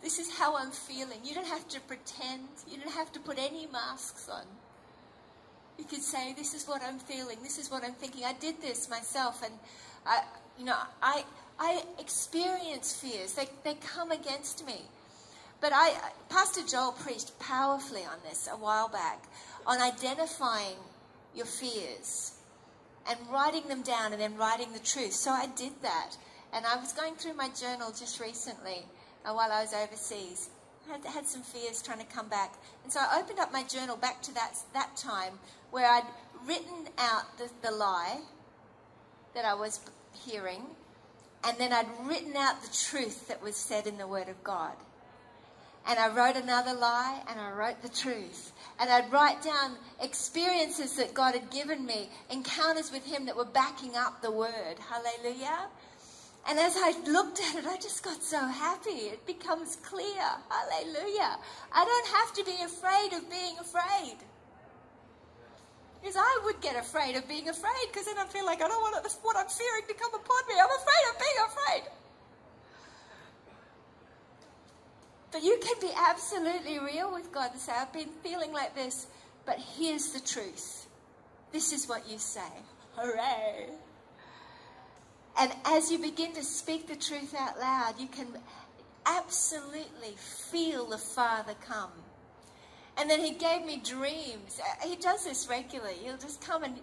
This 0.02 0.18
is 0.18 0.36
how 0.38 0.56
I'm 0.56 0.70
feeling. 0.70 1.18
You 1.24 1.34
don't 1.34 1.46
have 1.46 1.66
to 1.68 1.80
pretend. 1.80 2.48
You 2.68 2.78
don't 2.78 2.92
have 2.94 3.10
to 3.12 3.20
put 3.20 3.38
any 3.38 3.66
masks 3.72 4.28
on. 4.28 4.44
You 5.78 5.84
can 5.84 6.02
say, 6.02 6.34
"This 6.34 6.52
is 6.52 6.68
what 6.68 6.82
I'm 6.82 6.98
feeling. 6.98 7.38
This 7.42 7.58
is 7.58 7.70
what 7.70 7.82
I'm 7.82 7.94
thinking." 7.94 8.22
I 8.24 8.34
did 8.34 8.60
this 8.60 8.88
myself, 8.90 9.42
and 9.42 9.54
I, 10.06 10.22
you 10.58 10.66
know, 10.66 10.76
I 11.02 11.24
I 11.58 11.82
experience 11.98 12.92
fears. 12.94 13.32
They 13.32 13.48
they 13.64 13.74
come 13.76 14.12
against 14.12 14.66
me. 14.66 14.82
But 15.60 15.72
I, 15.74 15.94
Pastor 16.28 16.60
Joel 16.62 16.92
preached 16.92 17.38
powerfully 17.38 18.04
on 18.04 18.18
this 18.28 18.46
a 18.46 18.56
while 18.56 18.88
back, 18.88 19.24
on 19.66 19.80
identifying 19.80 20.76
your 21.34 21.46
fears 21.46 22.33
and 23.08 23.18
writing 23.30 23.68
them 23.68 23.82
down 23.82 24.12
and 24.12 24.20
then 24.20 24.36
writing 24.36 24.72
the 24.72 24.78
truth. 24.78 25.12
So 25.12 25.30
I 25.30 25.46
did 25.46 25.72
that. 25.82 26.16
And 26.52 26.64
I 26.66 26.76
was 26.76 26.92
going 26.92 27.14
through 27.16 27.34
my 27.34 27.48
journal 27.48 27.90
just 27.90 28.20
recently 28.20 28.86
uh, 29.24 29.32
while 29.32 29.50
I 29.50 29.62
was 29.62 29.74
overseas. 29.74 30.50
I 30.88 30.92
had, 30.92 31.04
had 31.04 31.26
some 31.26 31.42
fears 31.42 31.82
trying 31.82 31.98
to 31.98 32.06
come 32.06 32.28
back. 32.28 32.54
And 32.84 32.92
so 32.92 33.00
I 33.00 33.20
opened 33.20 33.38
up 33.38 33.52
my 33.52 33.64
journal 33.64 33.96
back 33.96 34.22
to 34.22 34.34
that, 34.34 34.54
that 34.72 34.96
time 34.96 35.34
where 35.70 35.90
I'd 35.90 36.06
written 36.46 36.88
out 36.98 37.38
the, 37.38 37.50
the 37.62 37.74
lie 37.74 38.20
that 39.34 39.44
I 39.44 39.54
was 39.54 39.80
hearing, 40.12 40.62
and 41.42 41.58
then 41.58 41.72
I'd 41.72 41.88
written 42.02 42.36
out 42.36 42.62
the 42.62 42.72
truth 42.72 43.28
that 43.28 43.42
was 43.42 43.56
said 43.56 43.86
in 43.86 43.98
the 43.98 44.06
Word 44.06 44.28
of 44.28 44.42
God. 44.44 44.74
And 45.86 45.98
I 45.98 46.08
wrote 46.08 46.36
another 46.36 46.72
lie, 46.72 47.20
and 47.28 47.38
I 47.38 47.52
wrote 47.52 47.82
the 47.82 47.90
truth. 47.90 48.52
And 48.80 48.90
I'd 48.90 49.12
write 49.12 49.42
down 49.42 49.76
experiences 50.00 50.96
that 50.96 51.14
God 51.14 51.34
had 51.34 51.50
given 51.50 51.84
me, 51.84 52.08
encounters 52.30 52.90
with 52.90 53.04
Him 53.04 53.26
that 53.26 53.36
were 53.36 53.44
backing 53.44 53.94
up 53.94 54.22
the 54.22 54.30
Word. 54.30 54.76
Hallelujah. 54.88 55.68
And 56.46 56.58
as 56.58 56.76
I 56.76 56.92
looked 57.06 57.40
at 57.40 57.56
it, 57.56 57.66
I 57.66 57.76
just 57.76 58.02
got 58.02 58.22
so 58.22 58.38
happy. 58.38 59.08
It 59.12 59.26
becomes 59.26 59.76
clear. 59.76 60.24
Hallelujah. 60.50 61.38
I 61.72 61.84
don't 61.84 62.08
have 62.16 62.34
to 62.34 62.44
be 62.44 62.62
afraid 62.62 63.12
of 63.16 63.30
being 63.30 63.56
afraid. 63.58 64.16
Because 66.00 66.16
I 66.18 66.40
would 66.44 66.60
get 66.60 66.76
afraid 66.76 67.16
of 67.16 67.26
being 67.26 67.48
afraid 67.48 67.86
because 67.90 68.04
then 68.04 68.18
I 68.18 68.26
feel 68.26 68.44
like 68.44 68.60
I 68.60 68.68
don't 68.68 68.82
want 68.82 68.94
what 69.22 69.36
I'm 69.38 69.48
fearing 69.48 69.84
to 69.88 69.94
come 69.94 70.12
upon 70.12 70.48
me. 70.48 70.54
I'm 70.60 70.68
afraid 70.68 71.04
of 71.08 71.18
being 71.18 71.40
afraid. 71.48 72.03
But 75.34 75.42
you 75.42 75.58
can 75.60 75.74
be 75.80 75.90
absolutely 75.96 76.78
real 76.78 77.12
with 77.12 77.32
God 77.32 77.50
and 77.50 77.60
say, 77.60 77.72
I've 77.72 77.92
been 77.92 78.08
feeling 78.22 78.52
like 78.52 78.76
this, 78.76 79.08
but 79.44 79.58
here's 79.58 80.12
the 80.12 80.20
truth. 80.20 80.86
This 81.50 81.72
is 81.72 81.88
what 81.88 82.08
you 82.08 82.18
say. 82.18 82.52
Hooray. 82.94 83.70
And 85.36 85.52
as 85.64 85.90
you 85.90 85.98
begin 85.98 86.34
to 86.34 86.44
speak 86.44 86.86
the 86.86 86.94
truth 86.94 87.34
out 87.36 87.58
loud, 87.58 87.98
you 87.98 88.06
can 88.06 88.28
absolutely 89.06 90.14
feel 90.16 90.86
the 90.86 90.98
Father 90.98 91.54
come. 91.66 91.90
And 92.96 93.10
then 93.10 93.18
he 93.18 93.32
gave 93.32 93.66
me 93.66 93.82
dreams. 93.84 94.60
Uh, 94.60 94.86
he 94.86 94.94
does 94.94 95.24
this 95.24 95.48
regularly. 95.50 95.96
He'll 96.04 96.16
just 96.16 96.40
come 96.42 96.62
and 96.62 96.78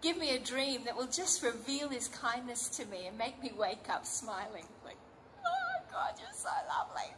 give 0.00 0.16
me 0.16 0.36
a 0.36 0.38
dream 0.38 0.84
that 0.84 0.96
will 0.96 1.08
just 1.08 1.42
reveal 1.42 1.88
his 1.88 2.06
kindness 2.06 2.68
to 2.68 2.86
me 2.86 3.08
and 3.08 3.18
make 3.18 3.42
me 3.42 3.50
wake 3.58 3.90
up 3.90 4.06
smiling. 4.06 4.66
Like, 4.84 4.98
oh 5.44 5.84
God, 5.90 6.14
you're 6.20 6.28
so 6.32 6.50
lovely. 6.68 7.12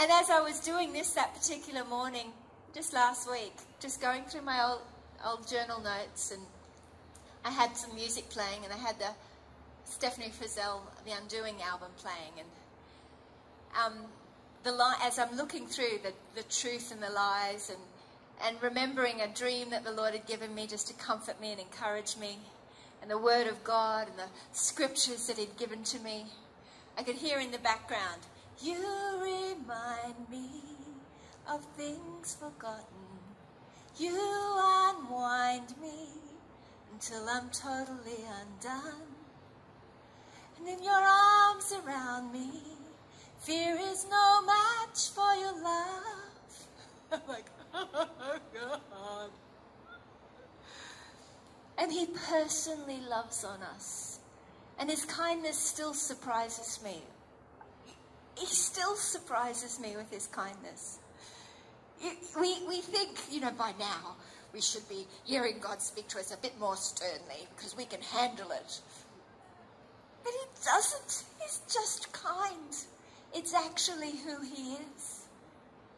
And 0.00 0.12
as 0.12 0.30
I 0.30 0.40
was 0.40 0.60
doing 0.60 0.92
this 0.92 1.10
that 1.14 1.34
particular 1.34 1.84
morning, 1.84 2.28
just 2.72 2.92
last 2.92 3.28
week, 3.28 3.54
just 3.80 4.00
going 4.00 4.22
through 4.24 4.42
my 4.42 4.62
old, 4.62 4.82
old 5.26 5.48
journal 5.48 5.80
notes 5.80 6.30
and 6.30 6.42
I 7.44 7.50
had 7.50 7.76
some 7.76 7.94
music 7.94 8.28
playing, 8.30 8.64
and 8.64 8.72
I 8.72 8.76
had 8.76 8.98
the 8.98 9.10
Steffany 9.86 10.30
Frizzell, 10.30 10.80
the 11.04 11.12
Undoing 11.12 11.62
album 11.62 11.88
playing, 11.96 12.32
and 12.38 12.48
um, 13.84 14.04
the 14.64 14.72
li- 14.72 15.00
as 15.02 15.18
I'm 15.18 15.34
looking 15.36 15.66
through 15.66 16.00
the, 16.02 16.12
the 16.34 16.42
truth 16.48 16.92
and 16.92 17.02
the 17.02 17.10
lies, 17.10 17.70
and 17.70 17.78
and 18.46 18.62
remembering 18.62 19.20
a 19.20 19.28
dream 19.28 19.70
that 19.70 19.84
the 19.84 19.92
Lord 19.92 20.12
had 20.12 20.26
given 20.26 20.54
me 20.54 20.66
just 20.66 20.88
to 20.88 20.94
comfort 20.94 21.40
me 21.40 21.52
and 21.52 21.60
encourage 21.60 22.16
me, 22.16 22.38
and 23.00 23.10
the 23.10 23.18
Word 23.18 23.46
of 23.46 23.64
God 23.64 24.08
and 24.08 24.18
the 24.18 24.28
scriptures 24.52 25.26
that 25.26 25.38
He'd 25.38 25.56
given 25.56 25.82
to 25.84 25.98
me, 26.00 26.26
I 26.96 27.02
could 27.02 27.16
hear 27.16 27.38
in 27.38 27.50
the 27.50 27.58
background, 27.58 28.20
"You 28.62 28.78
remind 29.20 30.28
me 30.30 30.62
of 31.48 31.64
things 31.76 32.36
forgotten. 32.38 33.08
You 33.96 34.16
unwind 34.16 35.74
me." 35.80 36.18
until 36.98 37.28
I'm 37.28 37.48
totally 37.50 38.24
undone. 38.42 39.06
And 40.58 40.66
in 40.66 40.82
your 40.82 40.94
arms 40.94 41.72
around 41.72 42.32
me, 42.32 42.50
fear 43.38 43.78
is 43.80 44.04
no 44.10 44.42
match 44.44 45.10
for 45.14 45.32
your 45.34 45.62
love. 45.62 46.66
I'm 47.12 47.20
like, 47.28 47.46
oh 47.72 48.38
God. 48.52 49.30
And 51.78 51.92
He 51.92 52.06
personally 52.06 53.00
loves 53.08 53.44
on 53.44 53.62
us. 53.62 54.18
And 54.76 54.90
His 54.90 55.04
kindness 55.04 55.56
still 55.56 55.94
surprises 55.94 56.80
me. 56.82 57.00
He 58.38 58.46
still 58.46 58.94
surprises 58.94 59.80
me 59.80 59.96
with 59.96 60.10
His 60.10 60.26
kindness. 60.28 60.98
We, 62.40 62.56
we 62.68 62.80
think, 62.80 63.18
you 63.30 63.40
know, 63.40 63.50
by 63.50 63.72
now, 63.78 64.16
we 64.52 64.60
should 64.60 64.88
be 64.88 65.06
hearing 65.24 65.56
God 65.60 65.82
speak 65.82 66.08
to 66.08 66.18
us 66.18 66.32
a 66.32 66.36
bit 66.36 66.58
more 66.60 66.76
sternly 66.76 67.48
because 67.56 67.76
we 67.76 67.84
can 67.84 68.00
handle 68.00 68.50
it. 68.52 68.80
But 70.22 70.32
He 70.32 70.64
doesn't. 70.64 71.24
He's 71.40 71.60
just 71.72 72.12
kind. 72.12 72.76
It's 73.34 73.54
actually 73.54 74.12
who 74.12 74.40
He 74.42 74.74
is. 74.74 75.26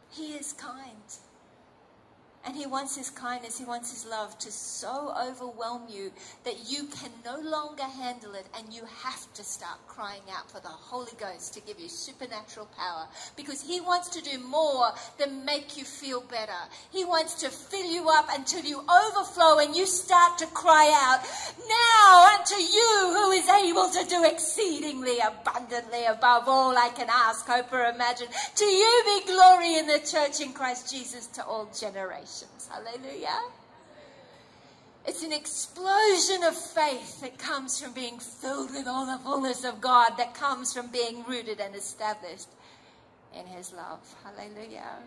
He 0.09 0.33
is 0.33 0.53
kind. 0.53 0.95
And 2.45 2.55
He 2.55 2.65
wants 2.65 2.97
His 2.97 3.09
kindness, 3.09 3.59
He 3.59 3.65
wants 3.65 3.91
His 3.91 4.05
love 4.09 4.37
to 4.39 4.51
so 4.51 5.13
overwhelm 5.21 5.83
you 5.89 6.11
that 6.43 6.69
you 6.71 6.85
can 6.85 7.11
no 7.23 7.39
longer 7.39 7.83
handle 7.83 8.33
it 8.33 8.47
and 8.57 8.73
you 8.73 8.81
have 9.03 9.31
to 9.33 9.43
start 9.43 9.77
crying 9.87 10.23
out 10.35 10.49
for 10.49 10.59
the 10.59 10.67
Holy 10.67 11.11
Ghost 11.19 11.53
to 11.53 11.61
give 11.61 11.79
you 11.79 11.87
supernatural 11.87 12.67
power 12.77 13.07
because 13.35 13.61
He 13.61 13.79
wants 13.79 14.09
to 14.09 14.23
do 14.23 14.39
more 14.39 14.91
than 15.19 15.45
make 15.45 15.77
you 15.77 15.83
feel 15.83 16.21
better. 16.21 16.61
He 16.91 17.05
wants 17.05 17.35
to 17.41 17.49
fill 17.49 17.91
you 17.91 18.09
up 18.09 18.27
until 18.31 18.63
you 18.63 18.79
overflow 18.79 19.59
and 19.59 19.75
you 19.75 19.85
start 19.85 20.39
to 20.39 20.47
cry 20.47 20.91
out, 20.93 21.21
Now 21.69 22.37
unto 22.37 22.55
you 22.55 23.13
who 23.15 23.31
is 23.31 23.47
able 23.49 23.89
to 23.89 24.09
do 24.09 24.23
exceedingly 24.25 25.19
abundantly 25.19 26.05
above 26.05 26.47
all 26.47 26.75
I 26.77 26.89
can 26.89 27.07
ask, 27.09 27.45
hope, 27.45 27.71
or 27.71 27.85
imagine. 27.85 28.27
To 28.55 28.65
you 28.65 29.03
be 29.05 29.31
glory 29.31 29.77
in 29.77 29.87
the 29.87 29.99
church 29.99 30.41
in 30.41 30.53
Christ 30.53 30.91
Jesus 30.91 31.27
to 31.27 31.45
all 31.45 31.69
generations. 31.77 32.30
Hallelujah. 32.69 33.41
It's 35.05 35.23
an 35.23 35.31
explosion 35.31 36.43
of 36.43 36.55
faith 36.55 37.21
that 37.21 37.37
comes 37.39 37.81
from 37.81 37.93
being 37.93 38.19
filled 38.19 38.71
with 38.71 38.87
all 38.87 39.05
the 39.05 39.17
fullness 39.23 39.63
of 39.63 39.81
God, 39.81 40.11
that 40.17 40.33
comes 40.35 40.73
from 40.73 40.87
being 40.87 41.23
rooted 41.27 41.59
and 41.59 41.75
established 41.75 42.49
in 43.35 43.47
His 43.47 43.73
love. 43.73 43.99
Hallelujah. 44.23 44.99